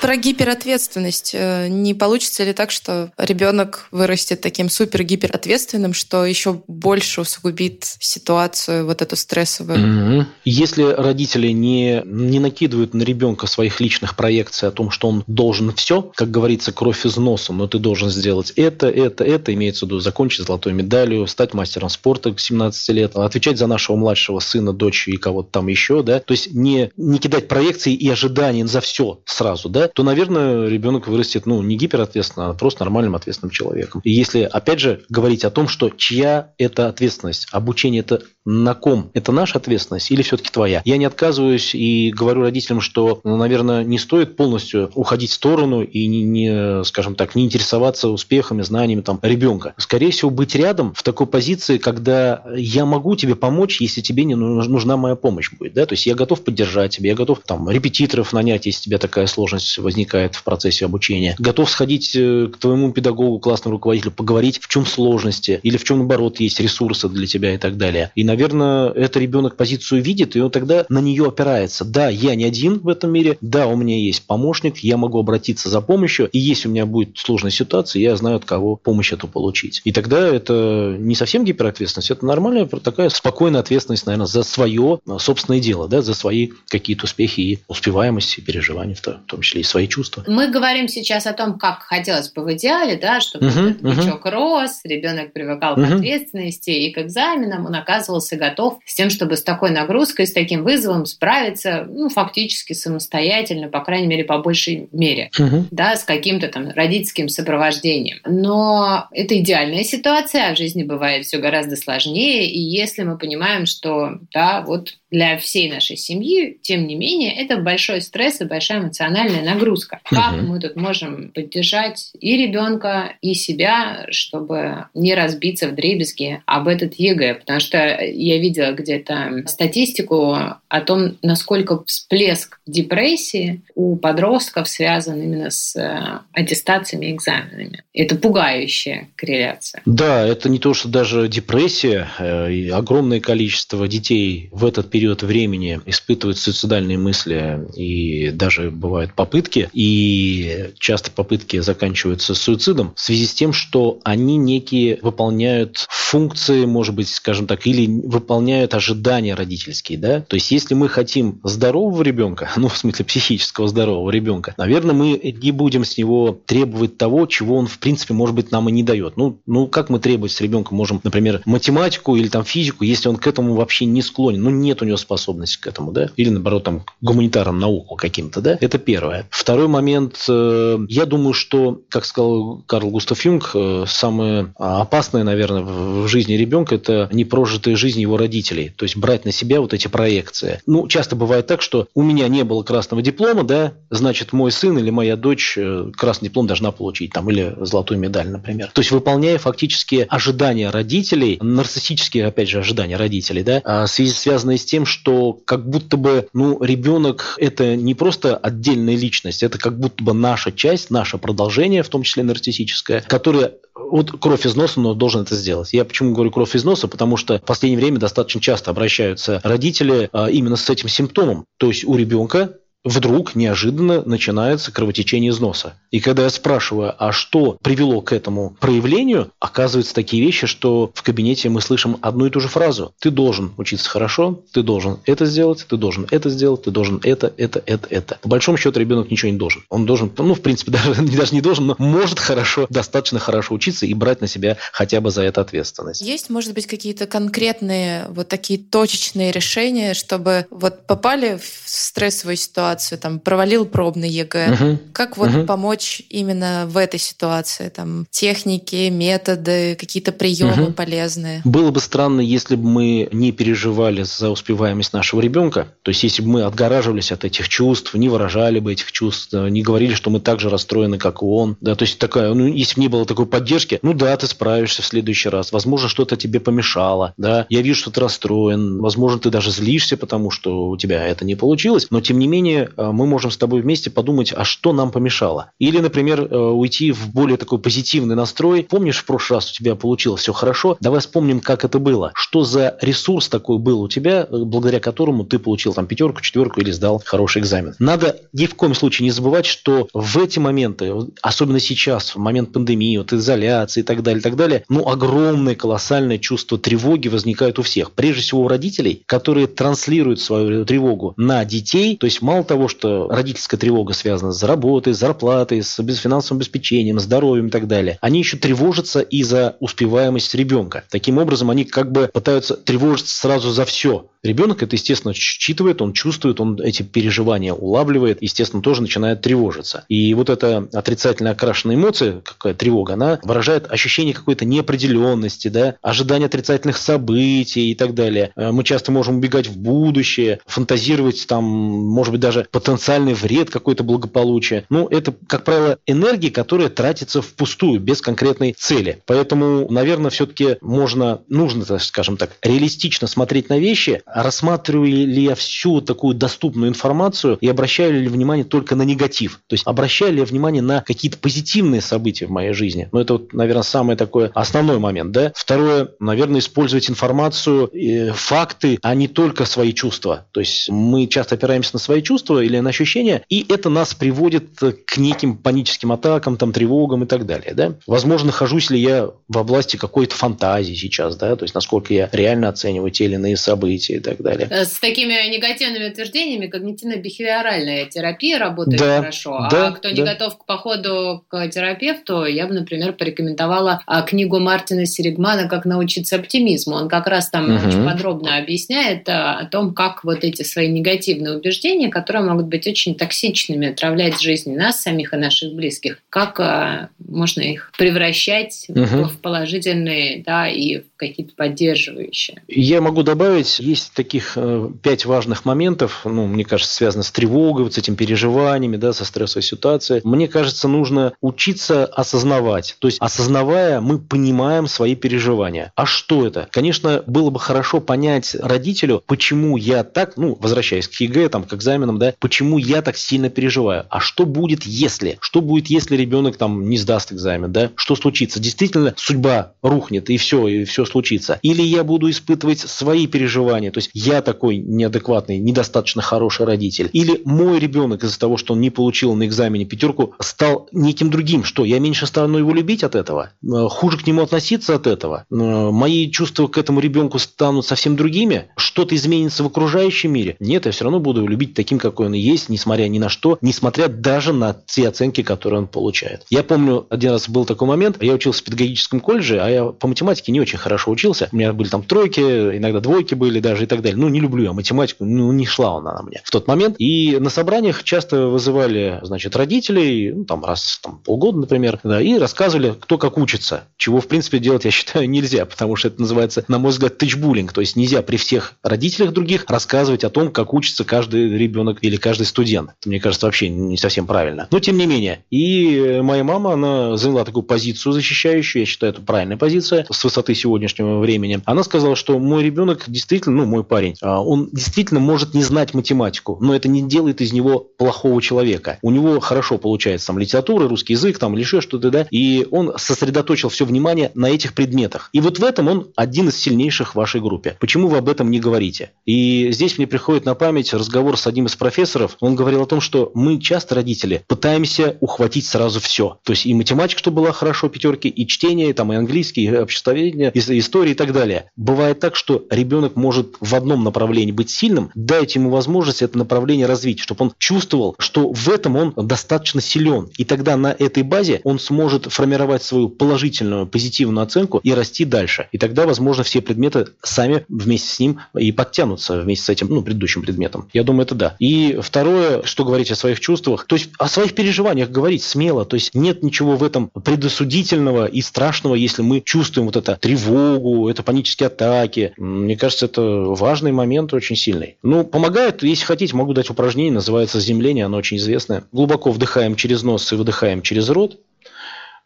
Про 0.01 0.17
гиперответственность. 0.17 1.33
Э, 1.35 1.67
не 1.69 1.93
получится 1.93 2.45
ли 2.45 2.53
так, 2.53 2.71
что 2.71 3.11
ребенок 3.19 3.89
вырастет 3.91 4.41
таким 4.41 4.71
супер 4.71 5.03
гиперответственным, 5.03 5.93
что 5.93 6.25
еще 6.25 6.63
больше 6.69 7.23
усугубит 7.23 7.97
ситуацию 7.99 8.87
вот 8.87 9.03
эту 9.03 9.17
стрессовую? 9.17 9.79
Mm-hmm. 9.79 10.25
Если 10.45 10.83
родители 10.85 11.49
не, 11.49 12.03
не 12.05 12.39
накидывают 12.39 12.95
на 12.95 13.03
ребенка 13.03 13.49
своих 13.49 13.81
личных 13.81 14.15
проекций 14.15 14.69
о 14.69 14.73
том, 14.73 14.91
что 14.91 15.09
он 15.09 15.25
должен 15.27 15.73
все, 15.75 16.13
как 16.15 16.31
говорится, 16.31 16.73
кровь 16.73 17.05
из 17.05 17.17
носа, 17.17 17.53
но 17.53 17.67
ты 17.67 17.79
должен 17.79 18.09
сделать 18.09 18.53
это, 18.55 18.89
это, 18.89 19.25
это, 19.25 19.53
имеется 19.55 19.85
в 19.85 19.89
виду 19.89 19.99
закончить 19.99 20.47
золотой 20.47 20.73
медалью, 20.75 21.27
стать 21.27 21.55
мастером 21.55 21.89
спорта 21.89 22.33
к 22.33 22.39
17 22.39 22.89
лет, 22.91 23.17
отвечать 23.17 23.59
за 23.59 23.67
нашего 23.67 23.97
младшего 23.97 24.39
сына, 24.39 24.73
дочь 24.73 25.09
и 25.09 25.17
кого-то 25.17 25.51
там 25.51 25.67
еще, 25.67 26.05
да, 26.05 26.21
то 26.21 26.33
есть 26.33 26.53
не, 26.55 26.91
не 26.97 27.19
кидать 27.19 27.49
проекции 27.49 27.93
и 27.95 28.09
ожидания 28.09 28.67
за 28.67 28.81
все 28.81 29.21
сразу, 29.25 29.69
да, 29.69 29.88
то, 29.95 30.03
наверное, 30.03 30.69
ребенок 30.69 31.09
вырастет, 31.09 31.47
ну, 31.47 31.63
не 31.63 31.77
гиперответственно, 31.77 32.51
а 32.51 32.55
просто 32.55 32.85
нормальным 32.85 33.15
ответственным 33.15 33.51
человеком. 33.51 34.01
И 34.05 34.11
если, 34.11 34.43
опять 34.43 34.81
же, 34.81 35.03
говорить 35.09 35.45
о 35.45 35.51
том, 35.51 35.69
что 35.69 35.91
чья 35.91 36.53
это 36.59 36.89
ответственность, 36.89 37.49
обучение 37.53 38.01
это 38.01 38.23
на 38.49 38.75
ком? 38.75 39.11
Это 39.13 39.31
наша 39.31 39.59
ответственность 39.59 40.11
или 40.11 40.23
все-таки 40.23 40.51
твоя? 40.51 40.81
Я 40.87 40.97
не 40.97 41.05
отказываюсь 41.05 41.75
и 41.75 42.11
говорю 42.17 42.43
родителям, 42.43 42.81
что, 42.81 43.21
ну, 43.23 43.37
наверное, 43.37 43.85
не 43.85 43.99
стоит 43.99 44.37
полностью 44.37 44.91
уходить 44.95 45.31
в 45.31 45.35
сторону 45.35 45.83
и 45.83 46.07
не, 46.07 46.23
не, 46.23 46.85
скажем 46.85 47.15
так, 47.15 47.35
не 47.35 47.45
интересоваться 47.45 48.09
успехами, 48.09 48.63
знаниями 48.63 49.03
там 49.03 49.19
ребенка. 49.21 49.75
Скорее 49.77 50.13
всего, 50.13 50.31
быть 50.31 50.55
рядом 50.55 50.95
в 50.95 51.03
такой 51.03 51.27
позиции, 51.27 51.77
когда 51.77 52.43
я 52.57 52.87
могу 52.87 53.17
тебе 53.17 53.35
помочь, 53.35 53.83
если 53.83 54.01
тебе 54.01 54.25
не 54.25 54.35
нужна 54.35 54.97
моя 54.97 55.15
помощь 55.15 55.53
будет, 55.53 55.75
да, 55.75 55.85
то 55.85 55.93
есть 55.93 56.07
я 56.07 56.15
готов 56.15 56.43
поддержать 56.43 56.97
тебя, 56.97 57.11
я 57.11 57.17
готов 57.17 57.41
там 57.45 57.69
репетиторов 57.69 58.33
нанять, 58.33 58.65
если 58.65 58.81
у 58.81 58.85
тебя 58.85 58.99
такая 58.99 59.27
сложность 59.27 59.77
возникает 59.77 60.35
в 60.35 60.43
процессе 60.43 60.87
обучения, 60.87 61.37
готов 61.39 61.69
сходить 61.69 62.17
э, 62.17 62.49
к 62.51 62.57
твоему 62.57 62.93
педагогу, 62.93 63.39
классному 63.41 63.77
руководителю, 63.77 64.13
поговорить, 64.13 64.59
в 64.59 64.69
чем 64.69 64.87
сложности 64.87 65.61
или 65.63 65.77
в 65.77 65.85
чем, 65.85 65.99
наоборот, 65.99 66.41
есть 66.41 66.61
ресурсы 66.61 67.11
для 67.11 67.27
тебя 67.27 67.55
и 67.55 67.59
так 67.59 67.77
далее. 67.77 68.11
И, 68.15 68.25
наверное, 68.25 68.38
это 68.47 69.19
ребенок 69.19 69.57
позицию 69.57 70.03
видит, 70.03 70.37
и 70.37 70.41
он 70.41 70.51
тогда 70.51 70.87
на 70.89 71.01
нее 71.01 71.27
опирается. 71.27 71.85
Да, 71.85 72.09
я 72.09 72.35
не 72.35 72.45
один 72.45 72.79
в 72.79 72.89
этом 72.89 73.13
мире, 73.13 73.39
да, 73.41 73.67
у 73.67 73.77
меня 73.77 73.97
есть 73.97 74.27
помощник, 74.27 74.79
я 74.79 74.97
могу 74.97 75.19
обратиться 75.19 75.69
за 75.69 75.81
помощью, 75.81 76.29
и 76.29 76.39
если 76.39 76.69
у 76.69 76.71
меня 76.71 76.87
будет 76.87 77.19
сложная 77.19 77.51
ситуация, 77.51 78.01
я 78.01 78.17
знаю, 78.17 78.37
от 78.37 78.45
кого 78.45 78.77
помощь 78.77 79.13
эту 79.13 79.29
получить. 79.29 79.81
И 79.85 79.93
тогда 79.93 80.27
это 80.27 80.97
не 80.99 81.15
совсем 81.15 81.45
гиперответственность, 81.45 82.11
это 82.11 82.27
нормальная 82.27 82.67
такая 82.67 83.09
спокойная 83.09 83.61
ответственность, 83.61 84.07
наверное, 84.07 84.27
за 84.27 84.43
свое 84.43 85.01
собственное 85.19 85.61
дело, 85.61 85.89
да, 85.89 86.03
за 86.03 86.15
свои 86.15 86.51
какие-то 86.69 87.05
успехи 87.05 87.41
и 87.41 87.59
успеваемости, 87.69 88.41
и 88.41 88.43
переживания 88.43 88.95
в 88.95 89.01
том 89.01 89.41
числе 89.41 89.63
и 89.63 89.65
свои 89.65 89.89
чувства. 89.89 90.25
Мы 90.27 90.51
говорим 90.51 90.89
сейчас 90.89 91.27
о 91.27 91.33
том, 91.33 91.59
как 91.59 91.83
хотелось 91.83 92.31
бы 92.33 92.43
в 92.43 92.53
идеале, 92.55 92.97
да, 92.97 93.21
чтобы 93.21 93.47
uh-huh, 93.47 93.93
этот 93.93 94.25
uh-huh. 94.25 94.31
рос, 94.31 94.81
ребенок 94.85 95.33
привыкал 95.33 95.77
uh-huh. 95.77 95.89
к 95.89 95.97
ответственности 95.97 96.71
и 96.71 96.93
к 96.93 96.99
экзаменам, 96.99 97.67
он 97.67 97.75
оказывался 97.75 98.28
оказался 98.29 98.37
готов 98.37 98.79
с 98.85 98.95
тем, 98.95 99.11
чтобы 99.11 99.37
с 99.37 99.43
такой 99.43 99.71
нагрузкой, 99.71 100.27
с 100.27 100.33
таким 100.33 100.63
вызовом 100.63 101.07
справиться, 101.07 101.87
ну, 101.89 102.09
фактически 102.09 102.73
самостоятельно, 102.73 103.69
по 103.69 103.81
крайней 103.81 104.07
мере, 104.07 104.25
по 104.25 104.39
большей 104.39 104.89
мере, 104.93 105.31
угу. 105.39 105.67
да, 105.71 105.97
с 105.97 106.05
каким-то 106.05 106.49
там 106.49 106.71
родительским 106.71 107.29
сопровождением. 107.29 108.19
Но 108.27 109.07
это 109.13 109.39
идеальная 109.39 109.85
ситуация, 109.85 110.51
а 110.51 110.55
в 110.55 110.59
жизни 110.59 110.83
бывает 110.83 111.25
все 111.25 111.39
гораздо 111.39 111.77
сложнее, 111.77 112.49
и 112.51 112.59
если 112.59 113.03
мы 113.03 113.19
понимаем, 113.19 113.67
что, 113.67 114.19
да, 114.33 114.63
вот 114.67 114.95
для 115.11 115.39
всей 115.39 115.71
нашей 115.71 115.97
семьи, 115.97 116.59
тем 116.61 116.87
не 116.87 116.95
менее, 116.95 117.35
это 117.35 117.57
большой 117.57 118.03
стресс 118.03 118.41
и 118.41 118.45
большая 118.45 118.81
эмоциональная 118.81 119.43
нагрузка. 119.43 120.01
Как 120.05 120.35
угу. 120.35 120.43
мы 120.43 120.61
тут 120.61 120.77
можем 120.77 121.31
поддержать 121.31 122.11
и 122.21 122.37
ребенка, 122.37 123.15
и 123.23 123.35
себя, 123.35 124.07
чтобы 124.11 124.87
не 124.95 125.15
разбиться 125.15 125.69
вдребезги 125.69 126.43
об 126.47 126.69
этот 126.69 126.95
ЕГЭ? 126.95 127.37
Потому 127.37 127.61
что 127.61 127.99
я 128.13 128.39
видела 128.39 128.73
где-то 128.73 129.45
статистику 129.47 130.37
о 130.69 130.81
том, 130.81 131.19
насколько 131.23 131.83
всплеск 131.85 132.61
депрессии 132.67 133.63
у 133.75 133.97
подростков 133.97 134.69
связан 134.69 135.21
именно 135.21 135.51
с 135.51 135.75
э, 135.77 136.21
аттестациями 136.33 137.07
и 137.07 137.13
экзаменами. 137.15 137.85
Это 137.93 138.17
пугающая 138.17 139.09
корреляция. 139.17 139.83
Да, 139.87 140.27
это 140.27 140.49
не 140.49 140.59
то, 140.59 140.75
что 140.75 140.89
даже 140.89 141.29
депрессия. 141.29 142.09
Э, 142.19 142.71
огромное 142.71 143.21
количество 143.21 143.89
детей 143.89 144.49
в 144.53 144.65
этот 144.65 144.91
период 144.91 145.23
времени 145.23 145.81
испытывают 145.87 146.39
суицидальные 146.39 146.99
мысли 146.99 147.61
и 147.75 148.31
даже 148.31 148.71
бывают 148.71 149.15
попытки. 149.15 149.69
И 149.73 150.71
часто 150.79 151.11
попытки 151.11 151.61
заканчиваются 151.61 152.35
суицидом 152.35 152.95
в 152.95 153.01
связи 153.01 153.27
с 153.27 153.35
тем, 153.35 153.53
что 153.53 154.01
они 154.05 154.37
некие 154.37 154.99
выполняют 155.03 155.87
функции, 155.89 156.65
может 156.65 156.95
быть, 156.95 157.09
скажем 157.09 157.47
так, 157.47 157.67
или 157.67 157.87
выполняют 158.05 158.75
ожидания 158.75 159.35
родительские, 159.35 159.99
да, 159.99 160.21
то 160.21 160.35
есть 160.35 160.51
если 160.51 160.75
мы 160.75 160.89
хотим 160.89 161.41
здорового 161.45 162.03
ребенка, 162.03 162.51
ну, 162.57 162.69
в 162.69 162.77
смысле 162.77 163.05
психического 163.05 163.69
здорового 163.69 164.11
ребенка, 164.11 164.55
наверное, 164.57 164.95
мы 164.95 165.19
не 165.41 165.53
будем 165.53 165.85
с 165.85 165.97
него 165.97 166.39
требовать 166.47 166.99
того, 166.99 167.27
чего 167.27 167.57
он, 167.57 167.67
в 167.67 167.79
принципе, 167.79 168.15
может 168.15 168.35
быть, 168.35 168.51
нам 168.51 168.69
и 168.69 168.73
не 168.73 168.83
дает. 168.83 169.17
Ну, 169.17 169.39
ну 169.47 169.67
как 169.67 169.89
мы 169.89 169.99
требовать 170.01 170.33
с 170.33 170.41
ребенка 170.41 170.75
можем, 170.75 171.01
например, 171.03 171.43
математику 171.45 172.17
или 172.17 172.29
там 172.29 172.45
физику, 172.45 172.85
если 172.85 173.09
он 173.09 173.17
к 173.17 173.27
этому 173.27 173.55
вообще 173.55 173.85
не 173.85 174.03
склонен, 174.03 174.43
ну, 174.43 174.51
нет 174.51 174.83
у 174.83 174.85
него 174.85 174.97
способности 174.97 175.61
к 175.61 175.67
этому, 175.67 175.93
да, 175.93 176.11
или, 176.17 176.31
наоборот, 176.31 176.65
там, 176.65 176.85
гуманитарным 177.01 177.59
науку 177.59 177.97
каким-то, 177.97 178.41
да, 178.41 178.59
это 178.61 178.79
первое. 178.79 179.27
Второй 179.31 179.69
момент, 179.69 180.25
э, 180.29 180.79
я 180.89 181.07
думаю, 181.07 181.33
что, 181.33 181.81
как 181.89 182.05
сказал 182.05 182.63
Карл 182.67 182.91
Густав 182.91 183.25
Юнг, 183.25 183.51
э, 183.55 183.85
самое 183.87 184.53
опасное, 184.57 185.25
наверное, 185.25 185.63
в 185.63 186.09
жизни 186.09 186.35
ребенка– 186.35 186.75
это 186.77 187.09
непрожитая 187.13 187.77
жизнь 187.77 187.88
его 187.97 188.17
родителей, 188.17 188.73
то 188.77 188.85
есть 188.85 188.97
брать 188.97 189.25
на 189.25 189.33
себя 189.33 189.61
вот 189.61 189.75
эти 189.75 189.89
проекции. 189.89 190.61
Ну, 190.67 190.89
часто 190.89 191.17
бывает 191.17 191.47
так, 191.47 191.63
что 191.63 191.89
у 191.95 192.03
меня 192.03 192.29
не 192.29 192.45
было 192.45 192.63
красного 192.63 193.03
диплома, 193.03 193.45
да, 193.45 193.75
значит, 193.91 194.33
мой 194.33 194.53
сын 194.53 194.79
или 194.79 194.91
моя 194.91 195.17
дочь 195.17 195.55
э, 195.57 195.91
красный 195.97 196.29
диплом 196.29 196.47
должна 196.47 196.73
получить, 196.73 197.13
там, 197.13 197.31
или 197.31 197.55
золотую 197.61 197.99
медаль, 197.99 198.29
например. 198.29 198.71
То 198.73 198.81
есть, 198.81 198.91
выполняя 198.91 199.39
фактически 199.39 200.07
ожидания 200.09 200.71
родителей, 200.71 201.39
нарциссические, 201.41 202.27
опять 202.27 202.49
же, 202.49 202.59
ожидания 202.59 202.97
родителей, 202.97 203.43
да, 203.43 203.61
а 203.65 203.87
связанные 203.87 204.59
с 204.59 204.65
тем, 204.65 204.87
что 204.87 205.33
как 205.45 205.69
будто 205.69 205.97
бы, 205.97 206.29
ну, 206.33 206.63
ребенок– 206.63 207.37
это 207.39 207.77
не 207.77 207.95
просто 207.95 208.37
отдельная 208.37 208.97
личность, 208.97 209.43
это 209.43 209.59
как 209.59 209.79
будто 209.79 210.03
бы 210.03 210.13
наша 210.15 210.53
часть, 210.53 210.91
наше 210.91 211.19
продолжение, 211.19 211.83
в 211.83 211.89
том 211.89 212.03
числе 212.03 212.23
нарциссическое, 212.23 213.03
которое 213.07 213.55
вот 213.91 214.13
кровь 214.21 214.47
из 214.47 214.55
носа, 214.55 214.81
но 214.81 214.95
должен 214.95 215.23
это 215.23 215.35
сделать. 215.35 215.73
Я 215.73 215.85
почему 215.85 216.13
говорю 216.13 216.31
кровь 216.31 216.55
из 216.55 216.65
носа? 216.65 216.89
Потому 216.89 217.17
что 217.17 217.39
в 217.39 217.43
последнее 217.43 217.79
время 217.79 217.99
достаточно 217.99 218.41
часто 218.41 218.71
обращаются 218.71 219.41
родители 219.43 220.09
а, 220.13 220.29
именно 220.29 220.57
с 220.57 220.69
этим 220.69 220.89
симптомом. 220.89 221.45
То 221.59 221.69
есть 221.69 221.85
у 221.85 221.97
ребенка 221.97 222.59
вдруг 222.89 223.35
неожиданно 223.35 224.03
начинается 224.03 224.73
кровотечение 224.73 225.31
из 225.31 225.39
носа. 225.41 225.75
И 225.91 226.01
когда 226.01 226.25
я 226.25 226.31
спрашиваю, 226.31 226.95
а 226.99 227.13
что 227.13 227.57
привело 227.63 228.01
к 228.01 228.13
этому 228.13 228.57
проявлению, 228.61 229.31
оказываются 229.39 229.95
такие 229.95 230.23
вещи, 230.25 230.47
что 230.47 230.91
в 230.95 231.03
кабинете 231.03 231.49
мы 231.49 231.61
слышим 231.61 231.99
одну 232.03 232.27
и 232.27 232.31
ту 232.31 232.41
же 232.41 232.49
фразу. 232.49 232.93
Ты 233.01 233.11
должен 233.11 233.53
учиться 233.57 233.89
хорошо, 233.89 234.43
ты 234.53 234.63
должен 234.63 234.99
это 235.05 235.27
сделать, 235.27 235.65
ты 235.69 235.77
должен 235.77 236.07
это 236.11 236.31
сделать, 236.31 236.63
ты 236.63 236.71
должен 236.71 237.01
это, 237.03 237.33
это, 237.37 237.63
это, 237.67 237.89
это. 237.91 238.19
По 238.23 238.29
большому 238.29 238.59
счету 238.59 238.79
ребенок 238.81 239.11
ничего 239.11 239.31
не 239.31 239.39
должен. 239.39 239.65
Он 239.69 239.87
должен, 239.87 240.11
ну, 240.17 240.35
в 240.35 240.41
принципе, 240.41 240.71
даже, 240.73 240.95
даже 240.95 241.35
не 241.35 241.41
должен, 241.41 241.67
но 241.67 241.77
может 241.79 242.19
хорошо, 242.19 242.67
достаточно 242.71 243.19
хорошо 243.19 243.55
учиться 243.55 243.87
и 243.87 243.95
брать 243.95 244.21
на 244.21 244.27
себя 244.27 244.57
хотя 244.73 245.01
бы 245.01 245.11
за 245.11 245.23
это 245.23 245.41
ответственность. 245.41 246.01
Есть, 246.01 246.31
может 246.31 246.55
быть, 246.55 246.67
какие-то 246.67 247.07
конкретные 247.07 248.07
вот 248.11 248.29
такие 248.29 248.59
точечные 248.59 249.33
решения, 249.33 249.95
чтобы 249.95 250.47
вот 250.51 250.87
попали 250.87 251.39
в 251.39 251.69
стрессовую 251.69 252.37
ситуацию, 252.37 252.78
ситуацию, 252.79 252.99
там, 252.99 253.19
провалил 253.19 253.67
пробный 253.67 254.09
ЕГЭ. 254.09 254.53
Угу. 254.53 254.79
Как 254.93 255.17
вот 255.17 255.31
угу. 255.31 255.45
помочь 255.45 256.03
именно 256.09 256.67
в 256.67 256.77
этой 256.77 257.01
ситуации? 257.01 257.69
Там, 257.69 258.07
техники, 258.11 258.89
методы, 258.91 259.77
какие-то 259.79 260.13
приемы 260.13 260.65
угу. 260.65 260.73
полезные? 260.73 261.43
Было 261.45 261.71
бы 261.71 261.81
странно, 261.81 262.21
если 262.21 262.57
бы 262.57 262.69
мы 262.69 263.09
не 263.13 263.33
переживали 263.33 264.03
за 264.03 264.31
успеваемость 264.31 264.93
нашего 264.93 265.21
ребенка. 265.21 265.69
То 265.83 265.91
есть, 265.91 266.03
если 266.03 266.23
бы 266.23 266.29
мы 266.29 266.43
отгораживались 266.43 267.13
от 267.13 267.25
этих 267.25 267.49
чувств, 267.49 267.95
не 267.95 268.09
выражали 268.09 268.61
бы 268.61 268.73
этих 268.73 268.93
чувств, 268.93 269.33
не 269.33 269.63
говорили, 269.63 269.95
что 269.95 270.11
мы 270.11 270.21
так 270.21 270.41
же 270.41 270.51
расстроены, 270.51 270.99
как 270.99 271.23
и 271.23 271.25
он. 271.25 271.57
Да, 271.61 271.75
то 271.75 271.85
есть, 271.85 271.99
такая, 271.99 272.33
ну, 272.35 272.47
если 272.47 272.77
бы 272.77 272.83
не 272.83 272.89
было 272.89 273.05
такой 273.05 273.27
поддержки, 273.27 273.79
ну 273.83 273.93
да, 273.93 274.17
ты 274.17 274.27
справишься 274.27 274.83
в 274.83 274.87
следующий 274.87 275.29
раз. 275.29 275.53
Возможно, 275.53 275.89
что-то 275.89 276.17
тебе 276.17 276.41
помешало. 276.41 277.15
Да, 277.17 277.47
я 277.49 277.63
вижу, 277.63 277.81
что 277.81 277.91
ты 277.91 278.01
расстроен. 278.01 278.81
Возможно, 278.81 279.19
ты 279.19 279.31
даже 279.31 279.51
злишься, 279.51 279.97
потому 279.97 280.31
что 280.31 280.69
у 280.69 280.77
тебя 280.77 281.07
это 281.07 281.25
не 281.25 281.35
получилось. 281.35 281.87
Но, 281.91 282.01
тем 282.01 282.19
не 282.19 282.27
менее, 282.27 282.58
Э, 282.77 282.91
мы 282.93 283.07
можем 283.07 283.31
с 283.31 283.37
тобой 283.37 283.63
вместе 283.63 283.91
подумать, 283.91 284.33
а 284.37 284.45
что 284.45 284.73
нам 284.73 284.91
помешало. 284.91 285.53
Или, 285.59 285.79
например, 285.79 286.23
э, 286.23 286.37
уйти 286.37 286.93
в 286.93 287.13
более 287.13 287.37
такой 287.37 287.59
позитивный 287.59 288.17
настрой. 288.17 288.65
Помнишь, 288.65 288.99
в 288.99 289.05
прошлый 289.05 289.39
раз 289.39 289.51
у 289.51 289.55
тебя 289.55 289.75
получилось 289.75 290.23
все 290.23 290.33
хорошо? 290.33 290.77
Давай 290.81 291.01
вспомним, 291.01 291.41
как 291.41 291.65
это 291.65 291.79
было. 291.79 292.13
Что 292.15 292.45
за 292.45 292.77
ресурс 292.81 293.29
такой 293.29 293.59
был 293.59 293.83
у 293.83 293.89
тебя, 293.89 294.27
э, 294.29 294.45
благодаря 294.45 294.81
которому 294.81 295.25
ты 295.25 295.39
получил 295.39 295.75
там 295.75 295.87
пятерку, 295.87 296.21
четверку 296.21 296.61
или 296.61 296.71
сдал 296.71 297.03
хороший 297.05 297.43
экзамен. 297.43 297.75
Надо 297.79 298.17
ни 298.33 298.47
в 298.47 298.55
коем 298.55 298.75
случае 298.75 299.05
не 299.05 299.11
забывать, 299.11 299.47
что 299.47 299.89
в 299.93 300.19
эти 300.19 300.39
моменты, 300.39 300.93
особенно 301.23 301.61
сейчас, 301.61 302.15
в 302.15 302.19
момент 302.19 302.53
пандемии, 302.53 302.97
вот 302.99 303.13
изоляции 303.13 303.81
и 303.81 303.83
так 303.83 304.03
далее, 304.03 304.21
и 304.21 304.23
так 304.23 304.37
далее, 304.37 304.65
ну, 304.69 304.89
огромное, 304.89 305.55
колоссальное 305.55 306.19
чувство 306.19 306.59
тревоги 306.59 307.09
возникает 307.09 307.59
у 307.59 307.63
всех. 307.63 307.93
Прежде 307.93 308.23
всего 308.23 308.43
у 308.43 308.49
родителей, 308.49 309.03
которые 309.07 309.47
транслируют 309.47 310.21
свою 310.21 310.65
тревогу 310.65 311.15
на 311.17 311.45
детей, 311.45 311.97
то 311.97 312.07
есть 312.07 312.23
мало 312.23 312.45
того, 312.49 312.67
что 312.67 313.09
родительская 313.09 313.59
тревога 313.59 313.93
связана 313.93 314.33
с 314.33 314.43
работой, 314.43 314.95
с 314.95 314.99
зарплатой, 314.99 315.63
с 315.63 315.77
финансовым 315.77 316.39
обеспечением, 316.39 316.99
здоровьем 316.99 317.47
и 317.47 317.51
так 317.51 317.69
далее, 317.69 317.99
они 318.01 318.19
еще 318.19 318.37
тревожатся 318.37 319.01
и 319.01 319.23
за 319.23 319.57
успеваемость 319.61 320.35
ребенка. 320.35 320.85
Таким 320.91 321.19
образом, 321.19 321.51
они 321.51 321.65
как 321.65 321.93
бы 321.93 322.11
пытаются 322.13 322.57
тревожиться 322.57 323.15
сразу 323.15 323.51
за 323.51 323.65
все. 323.65 324.09
Ребенок 324.23 324.63
это, 324.63 324.75
естественно, 324.75 325.15
считывает, 325.15 325.81
он 325.81 325.93
чувствует, 325.93 326.41
он 326.41 326.61
эти 326.61 326.83
переживания 326.83 327.53
улавливает, 327.53 328.21
естественно, 328.21 328.63
тоже 328.63 328.83
начинает 328.83 329.23
тревожиться. 329.23 329.85
И 329.89 330.13
вот 330.15 330.29
эта 330.29 330.69
отрицательно 330.73 331.31
окрашенная 331.31 331.77
эмоция, 331.77 332.21
какая 332.21 332.55
тревога, 332.55 332.95
она 332.95 333.21
выражает 333.23 333.71
ощущение 333.71 334.15
какой-то 334.15 334.45
неопределенности, 334.45 335.49
да, 335.49 335.77
ожидание 335.83 336.27
отрицательных 336.27 336.79
событий 336.79 337.71
и 337.71 337.75
так 337.75 337.95
далее. 337.95 338.33
Э, 338.35 338.51
мы 338.51 338.65
часто 338.65 338.91
можем 338.91 339.19
убегать 339.19 339.47
в 339.47 339.57
будущее, 339.57 340.41
фантазировать 340.47 341.27
там, 341.29 341.45
может 341.45 342.13
быть, 342.13 342.21
даже 342.21 342.38
потенциальный 342.51 343.15
вред 343.15 343.51
какой-то 343.51 343.85
благополучия. 343.85 344.65
Ну, 344.71 344.87
это, 344.89 345.15
как 345.27 345.45
правило, 345.45 345.79
энергия, 345.87 346.31
которая 346.31 346.69
тратится 346.69 347.23
впустую, 347.23 347.81
без 347.81 348.01
конкретной 348.01 348.55
цели. 348.59 349.03
Поэтому, 349.07 349.71
наверное, 349.71 350.11
все-таки 350.11 350.57
можно, 350.61 351.21
нужно, 351.29 351.79
скажем 351.79 352.17
так, 352.17 352.33
реалистично 352.43 353.07
смотреть 353.07 353.49
на 353.49 353.59
вещи, 353.59 354.03
рассматриваю 354.07 354.91
ли 354.91 355.25
я 355.25 355.35
всю 355.35 355.81
такую 355.81 356.15
доступную 356.15 356.69
информацию 356.71 357.39
и 357.41 357.49
обращаю 357.49 358.01
ли 358.03 358.09
внимание 358.09 358.45
только 358.45 358.75
на 358.75 358.83
негатив. 358.83 359.41
То 359.47 359.55
есть 359.55 359.67
обращаю 359.67 360.13
ли 360.13 360.21
я 360.21 360.25
внимание 360.25 360.63
на 360.63 360.83
какие-то 360.83 361.19
позитивные 361.19 361.81
события 361.81 362.27
в 362.27 362.31
моей 362.31 362.53
жизни. 362.53 362.89
Ну, 362.93 363.01
это, 363.01 363.15
вот, 363.15 363.33
наверное, 363.33 363.63
самый 363.63 363.97
такой 363.97 364.31
основной 364.35 364.79
момент. 364.79 365.13
Да? 365.13 365.33
Второе, 365.35 365.91
наверное, 366.01 366.41
использовать 366.41 366.91
информацию, 366.91 367.71
э, 367.75 368.13
факты, 368.13 368.79
а 368.83 368.95
не 368.95 369.09
только 369.09 369.45
свои 369.45 369.73
чувства. 369.73 370.27
То 370.33 370.41
есть 370.41 370.69
мы 370.69 371.07
часто 371.07 371.35
опираемся 371.35 371.71
на 371.75 371.79
свои 371.79 372.03
чувства 372.03 372.28
или 372.41 372.59
на 372.59 372.71
ощущения, 372.71 373.23
и 373.29 373.47
это 373.49 373.69
нас 373.69 373.95
приводит 373.95 374.59
к 374.59 374.97
неким 374.97 375.37
паническим 375.37 375.93
атакам, 375.93 376.37
там, 376.37 376.53
тревогам 376.53 377.05
и 377.05 377.07
так 377.07 377.27
далее. 377.27 377.55
Да? 377.55 377.75
Возможно, 377.87 378.29
нахожусь 378.29 378.71
ли 378.71 378.81
я 378.81 379.11
в 379.29 379.37
области 379.37 379.77
какой-то 379.77 380.15
фантазии 380.15 380.75
сейчас, 380.75 381.17
да, 381.17 381.37
то 381.37 381.45
есть 381.45 381.55
насколько 381.55 381.93
я 381.93 382.09
реально 382.13 382.49
оцениваю 382.49 382.91
те 382.91 383.05
или 383.05 383.15
иные 383.15 383.37
события 383.37 383.97
и 383.97 384.01
так 384.01 384.19
далее. 384.19 384.49
Э, 384.51 384.65
с 384.65 384.79
такими 384.79 385.15
негативными 385.35 385.89
утверждениями 385.89 386.47
когнитивно-бихевиоральная 386.47 387.89
терапия 387.89 388.39
работает 388.39 388.81
да, 388.81 388.99
хорошо. 388.99 389.49
Да, 389.51 389.69
а 389.69 389.73
кто 389.73 389.89
да. 389.89 389.95
не 389.95 390.03
готов 390.03 390.39
к 390.39 390.45
походу 390.45 391.25
к 391.29 391.49
терапевту, 391.49 392.25
я 392.25 392.47
бы, 392.47 392.55
например, 392.55 392.93
порекомендовала 392.93 393.83
а, 393.87 394.03
книгу 394.03 394.39
Мартина 394.39 394.87
Серегмана 394.87 395.49
«Как 395.49 395.65
научиться 395.65 396.17
оптимизму». 396.17 396.75
Он 396.75 396.89
как 396.89 397.07
раз 397.07 397.31
там 397.31 397.55
угу. 397.55 397.67
очень 397.67 397.85
подробно 397.85 398.37
объясняет 398.37 399.09
а, 399.09 399.39
о 399.39 399.47
том, 399.47 399.75
как 399.75 400.05
вот 400.05 400.25
эти 400.25 400.43
свои 400.43 400.69
негативные 400.69 401.37
убеждения, 401.37 401.89
которые 401.89 402.18
могут 402.21 402.47
быть 402.47 402.67
очень 402.67 402.95
токсичными, 402.95 403.69
отравлять 403.69 404.21
жизнь 404.21 404.55
нас 404.55 404.83
самих 404.83 405.13
и 405.13 405.17
наших 405.17 405.55
близких, 405.55 406.03
как 406.11 406.41
а, 406.41 406.91
можно 406.99 407.41
их 407.41 407.73
превращать 407.77 408.67
угу. 408.69 409.05
в 409.05 409.19
положительные, 409.21 410.23
да, 410.23 410.49
и 410.49 410.81
в 410.81 410.85
какие-то 410.99 411.35
поддерживающие. 411.35 412.43
Я 412.49 412.81
могу 412.81 413.03
добавить, 413.03 413.59
есть 413.61 413.93
таких 413.95 414.33
э, 414.37 414.69
пять 414.83 415.07
важных 415.07 415.45
моментов, 415.45 416.03
ну, 416.05 416.27
мне 416.27 416.45
кажется, 416.45 416.75
связано 416.75 417.03
с 417.03 417.11
тревогой, 417.11 417.65
вот 417.65 417.75
с 417.75 417.79
этим 417.79 417.97
переживаниями, 417.97 418.77
да, 418.77 418.93
со 418.93 419.05
стрессовой 419.05 419.43
ситуацией. 419.43 420.01
Мне 420.05 420.29
кажется, 420.29 420.69
нужно 420.69 421.15
учиться 421.21 421.87
осознавать. 421.87 422.77
То 422.81 422.89
есть, 422.89 422.99
осознавая, 423.01 423.81
мы 423.81 423.99
понимаем 423.99 424.67
свои 424.67 424.95
переживания. 424.97 425.73
А 425.77 425.87
что 425.87 426.27
это? 426.27 426.49
Конечно, 426.51 427.03
было 427.07 427.31
бы 427.31 427.39
хорошо 427.39 427.81
понять 427.81 428.37
родителю, 428.41 429.03
почему 429.07 429.57
я 429.57 429.85
так, 429.85 430.17
ну, 430.17 430.37
возвращаясь 430.41 430.89
к 430.89 430.95
ЕГЭ, 430.95 431.29
там, 431.29 431.45
к 431.45 431.55
экзаменам, 431.55 431.99
да, 431.99 432.15
почему 432.19 432.59
я 432.59 432.83
так 432.83 432.97
сильно 432.97 433.31
переживаю. 433.31 433.87
А 433.89 434.01
что 434.01 434.27
будет, 434.27 434.65
если? 434.65 435.17
Что 435.21 435.41
будет, 435.41 435.69
если 435.69 435.97
ребенок 435.97 436.37
там 436.37 436.69
не 436.69 436.77
сдаст 436.77 437.13
экзамен, 437.13 437.53
да? 437.53 437.71
Что 437.77 437.95
случится? 437.95 438.41
Действительно, 438.41 438.95
судьба 438.97 439.53
рухнет, 439.63 440.11
и 440.11 440.17
все, 440.17 440.49
и 440.49 440.65
все 440.65 440.85
случится. 440.89 441.39
Или 441.43 441.63
я 441.63 441.85
буду 441.85 442.11
испытывать 442.11 442.61
свои 442.61 443.07
переживания, 443.07 443.71
то 443.71 443.79
есть 443.79 443.91
я 443.95 444.23
такой 444.23 444.59
неадекватный, 444.59 445.39
недостаточно 445.39 446.03
хороший 446.03 446.47
родитель. 446.47 446.91
Или 446.93 447.21
мой 447.25 447.59
ребенок 447.59 448.05
из-за 448.05 448.19
того, 448.19 448.37
что 448.37 448.55
он 448.55 448.61
не 448.61 448.71
получил 448.71 449.15
на 449.15 449.27
экзамене 449.27 449.65
пятерку, 449.65 450.15
стал 450.21 450.69
неким 450.73 451.11
другим. 451.11 451.45
Что, 451.45 451.65
я 451.65 451.79
меньше 451.79 452.07
стану 452.07 452.39
его 452.39 452.53
любить 452.53 452.83
от 452.83 452.95
этого? 452.95 453.31
Э, 453.43 453.69
хуже 453.69 453.99
к 453.99 454.07
нему 454.07 454.23
относиться 454.23 454.75
от 454.75 454.87
этого? 454.87 455.25
Э, 455.31 455.35
мои 455.35 456.11
чувства 456.11 456.49
к 456.49 456.59
этому 456.59 456.81
ребенку 456.81 457.19
станут 457.19 457.67
совсем 457.67 457.97
другими? 457.97 458.49
Что-то 458.57 458.95
изменится 458.95 459.43
в 459.43 459.47
окружающем 459.47 460.13
мире? 460.13 460.37
Нет, 460.41 460.67
я 460.67 460.73
все 460.73 460.85
равно 460.85 461.01
буду 461.01 461.21
его 461.21 461.29
любить 461.29 461.55
таким, 461.55 461.79
какой 461.79 462.07
он 462.07 462.13
есть, 462.13 462.49
несмотря 462.49 462.89
ни 462.89 462.99
на 462.99 463.09
что, 463.09 463.39
несмотря 463.41 463.89
даже 463.89 464.33
на 464.33 464.57
те 464.67 464.89
оценки, 464.89 465.23
которые 465.23 465.61
он 465.61 465.67
получает. 465.67 466.25
Я 466.31 466.43
помню, 466.43 466.87
один 466.91 467.13
раз 467.13 467.29
был 467.29 467.45
такой 467.45 467.69
момент, 467.69 468.03
я 468.03 468.15
учился 468.15 468.41
в 468.41 468.45
педагогическом 468.45 469.01
колледже, 469.01 469.41
а 469.41 469.49
я 469.49 469.65
по 469.65 469.89
математике 469.89 470.33
не 470.33 470.41
очень 470.41 470.59
хорошо 470.59 470.78
учился. 470.87 471.29
У 471.33 471.37
меня 471.37 471.53
были 471.53 471.69
там 471.69 471.83
тройки, 471.83 472.21
иногда 472.21 472.81
двойки 472.81 473.15
были 473.15 473.41
даже 473.41 473.65
и 473.65 473.67
так 473.67 473.83
далее. 473.83 473.99
Ну, 473.99 474.09
не 474.09 474.21
люблю 474.21 474.45
я 474.45 474.53
математику, 474.53 475.05
ну, 475.05 475.33
не 475.33 475.47
шла 475.47 475.79
она 475.79 475.95
на 475.95 476.03
мне 476.03 476.21
в 476.25 476.31
тот 476.31 476.47
момент. 476.47 476.77
И 476.79 477.17
на 477.19 477.31
собраниях 477.31 477.83
часто 477.85 478.27
вызывали, 478.27 479.01
значит, 479.03 479.35
родителей, 479.37 480.13
ну, 480.13 480.25
там, 480.25 480.45
раз 480.45 480.81
там, 480.83 480.99
полгода, 481.05 481.39
например, 481.39 481.81
да, 481.83 482.01
и 482.01 482.19
рассказывали, 482.19 482.75
кто 482.79 482.99
как 482.99 483.19
учится. 483.19 483.65
Чего, 483.77 484.01
в 484.01 484.09
принципе, 484.09 484.39
делать, 484.39 484.65
я 484.65 484.71
считаю, 484.79 485.09
нельзя, 485.09 485.47
потому 485.47 485.77
что 485.77 485.89
это 485.89 486.01
называется, 486.01 486.45
на 486.49 486.59
мой 486.59 486.71
взгляд, 486.71 486.99
тычбуллинг. 486.99 487.53
То 487.53 487.61
есть 487.61 487.77
нельзя 487.77 488.03
при 488.03 488.17
всех 488.17 488.55
родителях 488.63 489.13
других 489.13 489.45
рассказывать 489.49 490.05
о 490.05 490.11
том, 490.11 490.31
как 490.31 490.55
учится 490.55 490.85
каждый 490.85 491.37
ребенок 491.37 491.79
или 491.83 491.97
каждый 491.97 492.27
студент. 492.27 492.71
Это, 492.81 492.89
мне 492.89 493.01
кажется, 493.01 493.27
вообще 493.27 493.49
не 493.49 493.77
совсем 493.77 494.07
правильно. 494.07 494.49
Но, 494.51 494.61
тем 494.61 494.77
не 494.77 494.87
менее. 494.87 495.25
И 495.31 496.01
моя 496.03 496.25
мама, 496.25 496.53
она 496.53 496.97
заняла 496.97 497.25
такую 497.25 497.43
позицию 497.43 497.93
защищающую, 497.93 498.63
я 498.63 498.67
считаю, 498.67 498.93
это 498.93 499.03
правильная 499.03 499.37
позиция 499.37 499.87
с 499.91 500.05
высоты 500.05 500.35
сегодня 500.35 500.68
сегодняшнего 500.69 501.01
времени, 501.01 501.41
она 501.45 501.63
сказала, 501.63 501.97
что 501.97 502.19
мой 502.19 502.43
ребенок 502.43 502.85
действительно, 502.87 503.37
ну, 503.37 503.47
мой 503.47 503.65
парень, 503.65 503.95
а, 504.03 504.23
он 504.23 504.49
действительно 504.53 505.01
может 505.01 505.35
не 505.35 505.43
знать 505.43 505.75
математику, 505.75 506.39
но 506.41 506.55
это 506.55 506.69
не 506.69 506.83
делает 506.83 507.21
из 507.21 507.33
него 507.33 507.59
плохого 507.77 508.21
человека. 508.23 508.79
У 508.83 508.91
него 508.91 509.21
хорошо 509.21 509.59
получается 509.59 510.09
там 510.09 510.19
литература, 510.19 510.69
русский 510.69 510.95
язык, 510.95 511.19
там 511.19 511.35
или 511.35 511.41
еще 511.41 511.61
что-то, 511.61 511.91
да, 511.91 512.07
и 512.11 512.47
он 512.51 512.75
сосредоточил 512.77 513.49
все 513.49 513.65
внимание 513.65 514.11
на 514.15 514.27
этих 514.27 514.55
предметах. 514.55 515.11
И 515.13 515.21
вот 515.21 515.39
в 515.39 515.45
этом 515.45 515.69
он 515.69 515.89
один 515.97 516.29
из 516.29 516.37
сильнейших 516.37 516.93
в 516.93 516.95
вашей 516.97 517.21
группе. 517.21 517.57
Почему 517.61 517.89
вы 517.89 517.99
об 517.99 518.09
этом 518.09 518.31
не 518.31 518.41
говорите? 518.41 518.91
И 519.07 519.49
здесь 519.53 519.79
мне 519.79 519.87
приходит 519.87 520.25
на 520.25 520.35
память 520.35 520.73
разговор 520.75 521.17
с 521.17 521.27
одним 521.27 521.47
из 521.47 521.57
профессоров. 521.57 522.17
Он 522.21 522.35
говорил 522.35 522.63
о 522.63 522.67
том, 522.67 522.81
что 522.81 523.11
мы 523.15 523.41
часто, 523.41 523.75
родители, 523.75 524.23
пытаемся 524.27 524.97
ухватить 525.01 525.47
сразу 525.47 525.81
все. 525.81 526.19
То 526.25 526.33
есть 526.33 526.47
и 526.47 526.55
математика, 526.55 526.99
что 526.99 527.11
была 527.11 527.33
хорошо, 527.33 527.69
пятерки, 527.69 528.09
и 528.09 528.27
чтение, 528.27 528.71
и, 528.71 528.73
там, 528.73 528.93
и 528.93 528.97
английский, 528.97 529.45
и 529.45 529.55
обществоведение, 529.55 530.31
и 530.35 530.41
история 530.59 530.93
и 530.93 530.95
так 530.95 531.13
далее. 531.13 531.51
Бывает 531.57 532.01
так, 532.01 532.17
что 532.17 532.45
ребенок 532.51 532.97
может 532.97 533.37
в 533.41 533.55
одном 533.55 533.85
направлении 533.85 534.33
быть 534.33 534.51
сильным, 534.51 534.91
дайте 534.95 535.39
ему 535.39 535.51
возможность 535.51 536.03
это 536.03 536.19
направление 536.19 536.67
развить, 536.67 537.01
чтобы 537.01 537.27
он 537.27 537.33
чувствовал, 537.39 537.95
что 537.99 538.33
в 538.33 538.49
этом 538.49 538.77
он 538.77 538.95
достаточно 538.97 539.61
силен. 539.61 540.09
И 540.17 540.25
тогда 540.25 540.57
на 540.57 540.75
этой 540.79 541.03
базе 541.03 541.41
он 541.45 541.59
сможет 541.59 542.13
формировать 542.13 542.63
свою 542.63 542.89
положительную, 542.89 543.67
позитивную 543.67 544.25
оценку 544.25 544.59
и 544.63 544.73
расти 544.73 545.05
дальше. 545.05 545.49
И 545.53 545.59
тогда, 545.59 545.87
возможно, 545.87 546.25
все 546.25 546.41
предметы 546.41 546.89
сами 547.03 547.45
вместе 547.49 547.89
с 547.89 547.99
ним 548.01 548.21
и 548.37 548.53
подтянутся 548.53 549.21
вместе 549.21 549.45
с 549.45 549.49
этим, 549.49 549.69
ну, 549.69 549.83
предыдущим 549.83 550.23
предметом. 550.23 550.69
Я 550.73 550.85
думаю, 550.85 551.03
это 551.03 551.15
да. 551.15 551.37
И 551.39 551.79
второе, 551.83 552.43
что 552.43 552.65
говорить 552.65 552.91
о 552.91 552.97
своих 552.97 553.21
чувствах, 553.21 553.65
то 553.67 553.77
есть 553.77 553.91
о 553.99 554.09
своих 554.09 554.35
переживаниях 554.35 554.91
говорить 554.91 555.23
смело. 555.23 555.65
То 555.65 555.75
есть 555.75 555.95
нет 555.95 556.23
ничего 556.23 556.57
в 556.57 556.63
этом 556.63 556.89
предосудительного 556.89 558.07
и 558.07 558.21
страшного, 558.21 558.75
если 558.75 559.03
мы 559.03 559.21
чувствуем 559.21 559.67
вот 559.67 559.77
это 559.77 559.97
тревогу, 560.01 560.48
это 560.89 561.03
панические 561.03 561.49
атаки. 561.49 562.13
Мне 562.17 562.57
кажется, 562.57 562.87
это 562.87 563.03
важный 563.03 563.73
момент, 563.73 564.15
очень 564.15 564.37
сильный. 564.37 564.77
Ну, 564.83 565.05
помогает, 565.05 565.63
если 565.63 565.85
хотите, 565.85 566.17
могу 566.17 566.33
дать 566.33 566.51
упражнение, 566.51 566.93
называется 566.93 567.39
«Заземление», 567.41 567.85
оно 567.85 567.97
очень 567.97 568.17
известное. 568.17 568.65
Глубоко 568.73 569.11
вдыхаем 569.11 569.57
через 569.57 569.83
нос 569.83 570.13
и 570.13 570.17
выдыхаем 570.17 570.63
через 570.63 570.89
рот. 570.89 571.19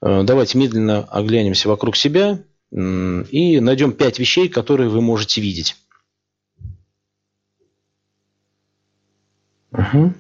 Э, 0.01 0.23
давайте 0.25 0.59
медленно 0.59 1.05
оглянемся 1.05 1.69
вокруг 1.69 1.97
себя 1.97 2.41
и 2.73 3.61
найдем 3.61 3.93
пять 3.93 4.19
вещей, 4.19 4.49
которые 4.49 4.89
вы 4.89 5.03
можете 5.03 5.43
видеть. 5.43 5.77
Угу. 9.73 10.15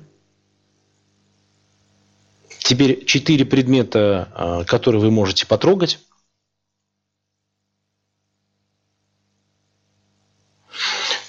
Теперь 2.59 3.05
четыре 3.05 3.45
предмета, 3.45 4.29
а, 4.35 4.65
которые 4.65 5.01
вы 5.01 5.11
можете 5.11 5.47
потрогать. 5.47 5.99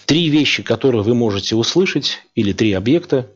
Три 0.05 0.29
вещи, 0.29 0.63
которые 0.63 1.01
вы 1.01 1.15
можете 1.15 1.55
услышать, 1.55 2.19
или 2.35 2.51
три 2.51 2.73
объекта. 2.73 3.31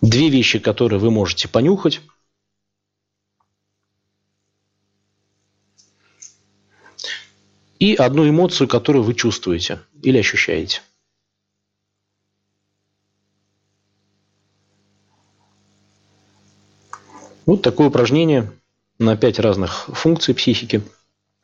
Две 0.00 0.28
вещи, 0.28 0.58
которые 0.58 1.00
вы 1.00 1.10
можете 1.10 1.48
понюхать. 1.48 2.00
И 7.80 7.94
одну 7.94 8.28
эмоцию, 8.28 8.68
которую 8.68 9.02
вы 9.02 9.14
чувствуете 9.14 9.80
или 10.02 10.18
ощущаете. 10.18 10.80
Вот 17.46 17.62
такое 17.62 17.88
упражнение 17.88 18.50
на 18.98 19.16
пять 19.16 19.38
разных 19.38 19.86
функций 19.88 20.34
психики– 20.34 20.82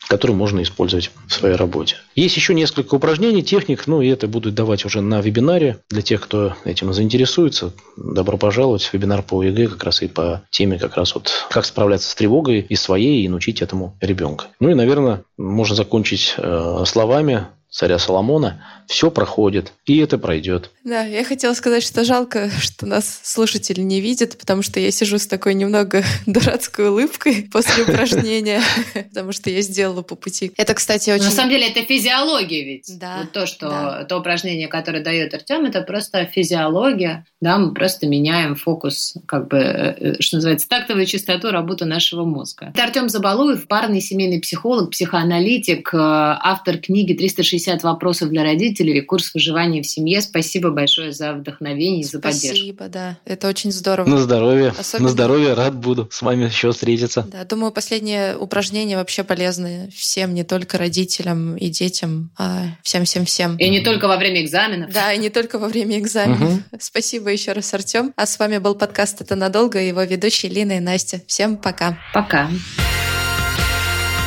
который 0.08 0.32
можно 0.32 0.62
использовать 0.62 1.10
в 1.26 1.32
своей 1.32 1.56
работе. 1.56 1.96
Есть 2.14 2.36
еще 2.36 2.54
несколько 2.54 2.94
упражнений, 2.94 3.42
техник, 3.42 3.86
ну 3.86 4.00
и 4.02 4.08
это 4.08 4.26
буду 4.28 4.50
давать 4.50 4.84
уже 4.84 5.00
на 5.00 5.20
вебинаре 5.20 5.78
для 5.88 6.02
тех, 6.02 6.20
кто 6.20 6.56
этим 6.64 6.92
заинтересуется. 6.92 7.72
Добро 7.96 8.36
пожаловать 8.36 8.82
в 8.82 8.92
вебинар 8.92 9.22
по 9.22 9.42
ЕГЭ 9.42 9.68
как 9.68 9.84
раз 9.84 10.02
и 10.02 10.08
по 10.08 10.42
теме 10.50 10.78
как 10.78 10.96
раз 10.96 11.14
вот 11.14 11.30
как 11.50 11.64
справляться 11.64 12.10
с 12.10 12.14
тревогой 12.14 12.60
и 12.60 12.74
своей, 12.76 13.24
и 13.24 13.28
научить 13.28 13.62
этому 13.62 13.96
ребенка. 14.00 14.46
Ну 14.58 14.70
и, 14.70 14.74
наверное, 14.74 15.22
можно 15.36 15.76
закончить 15.76 16.34
э, 16.36 16.84
словами 16.86 17.46
царя 17.70 17.98
Соломона, 17.98 18.64
все 18.90 19.10
проходит, 19.12 19.72
и 19.86 19.98
это 19.98 20.18
пройдет. 20.18 20.70
Да, 20.82 21.04
я 21.04 21.24
хотела 21.24 21.54
сказать, 21.54 21.84
что 21.84 22.04
жалко, 22.04 22.50
что 22.60 22.86
нас 22.86 23.20
слушатели 23.22 23.80
не 23.80 24.00
видят, 24.00 24.36
потому 24.36 24.62
что 24.62 24.80
я 24.80 24.90
сижу 24.90 25.18
с 25.18 25.28
такой 25.28 25.54
немного 25.54 26.02
дурацкой 26.26 26.88
улыбкой 26.88 27.48
после 27.52 27.84
упражнения, 27.84 28.60
потому 28.94 29.30
что 29.30 29.48
я 29.48 29.62
сделала 29.62 30.02
по 30.02 30.16
пути. 30.16 30.50
Это, 30.56 30.74
кстати, 30.74 31.10
очень... 31.10 31.24
На 31.24 31.30
самом 31.30 31.50
деле 31.50 31.68
это 31.68 31.82
физиология 31.82 32.64
ведь. 32.64 32.98
Да. 32.98 33.18
Вот 33.20 33.32
то, 33.32 33.46
что 33.46 33.68
да. 33.68 34.04
то 34.04 34.18
упражнение, 34.18 34.66
которое 34.66 35.04
дает 35.04 35.32
Артем, 35.32 35.66
это 35.66 35.82
просто 35.82 36.24
физиология. 36.24 37.24
Да, 37.40 37.58
мы 37.58 37.72
просто 37.72 38.08
меняем 38.08 38.56
фокус, 38.56 39.14
как 39.26 39.46
бы, 39.46 39.58
э, 39.58 40.20
что 40.20 40.38
называется, 40.38 40.68
тактовую 40.68 41.06
частоту 41.06 41.50
работы 41.50 41.84
нашего 41.84 42.24
мозга. 42.24 42.72
Это 42.74 42.82
Артем 42.82 43.08
Забалуев, 43.08 43.68
парный 43.68 44.00
семейный 44.00 44.40
психолог, 44.40 44.90
психоаналитик, 44.90 45.94
э, 45.94 45.98
автор 45.98 46.78
книги 46.78 47.16
«360 47.16 47.59
50 47.60 47.82
вопросов 47.82 48.30
для 48.30 48.42
родителей 48.42 48.92
или 48.92 49.00
курс 49.00 49.34
выживания 49.34 49.82
в 49.82 49.86
семье. 49.86 50.22
Спасибо 50.22 50.70
большое 50.70 51.12
за 51.12 51.34
вдохновение 51.34 52.00
и 52.00 52.04
за 52.04 52.18
поддержку. 52.18 52.56
Спасибо, 52.56 52.88
да. 52.88 53.18
Это 53.26 53.48
очень 53.48 53.70
здорово. 53.70 54.08
На 54.08 54.18
здоровье. 54.18 54.72
Особенно... 54.78 55.08
На 55.08 55.12
здоровье. 55.12 55.52
Рад 55.54 55.76
буду 55.76 56.08
с 56.10 56.22
вами 56.22 56.46
еще 56.46 56.72
встретиться. 56.72 57.26
Да, 57.30 57.44
думаю, 57.44 57.70
последние 57.70 58.36
упражнения 58.36 58.96
вообще 58.96 59.24
полезны 59.24 59.90
всем, 59.94 60.32
не 60.32 60.42
только 60.42 60.78
родителям 60.78 61.56
и 61.56 61.68
детям, 61.68 62.30
а 62.38 62.76
всем-всем-всем. 62.82 63.58
И 63.58 63.68
не 63.68 63.80
только 63.80 64.08
во 64.08 64.16
время 64.16 64.42
экзаменов. 64.42 64.92
Да, 64.92 65.12
и 65.12 65.18
не 65.18 65.28
только 65.28 65.58
во 65.58 65.68
время 65.68 65.98
экзаменов. 65.98 66.40
Угу. 66.40 66.62
Спасибо 66.80 67.30
еще 67.30 67.52
раз, 67.52 67.74
Артем. 67.74 68.14
А 68.16 68.24
с 68.24 68.38
вами 68.38 68.58
был 68.58 68.74
подкаст 68.74 69.20
«Это 69.20 69.34
надолго» 69.36 69.80
и 69.80 69.88
его 69.88 70.02
ведущие 70.02 70.50
Лина 70.50 70.78
и 70.78 70.80
Настя. 70.80 71.20
Всем 71.26 71.58
пока. 71.58 71.98
Пока. 72.14 72.48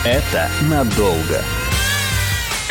Это 0.06 0.50
надолго. 0.70 1.42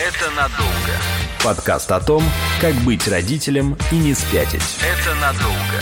Это 0.04 0.30
надолго. 0.32 0.98
Подкаст 1.44 1.92
о 1.92 2.00
том, 2.00 2.24
как 2.60 2.74
быть 2.84 3.06
родителем 3.06 3.76
и 3.92 3.94
не 3.94 4.14
спятить. 4.14 4.60
Это 4.80 5.14
надолго. 5.14 5.80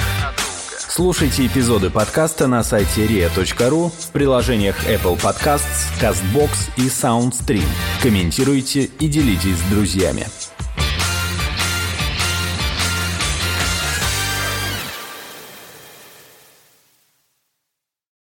Слушайте 0.77 1.47
эпизоды 1.47 1.89
подкаста 1.89 2.47
на 2.47 2.63
сайте 2.63 3.07
ria.ru 3.07 3.89
в 3.89 4.11
приложениях 4.11 4.77
Apple 4.87 5.19
Podcasts, 5.19 5.89
CastBox 6.03 6.51
и 6.77 6.89
SoundStream. 6.89 7.65
Комментируйте 8.03 8.91
и 8.99 9.09
делитесь 9.09 9.57
с 9.57 9.71
друзьями. 9.71 10.27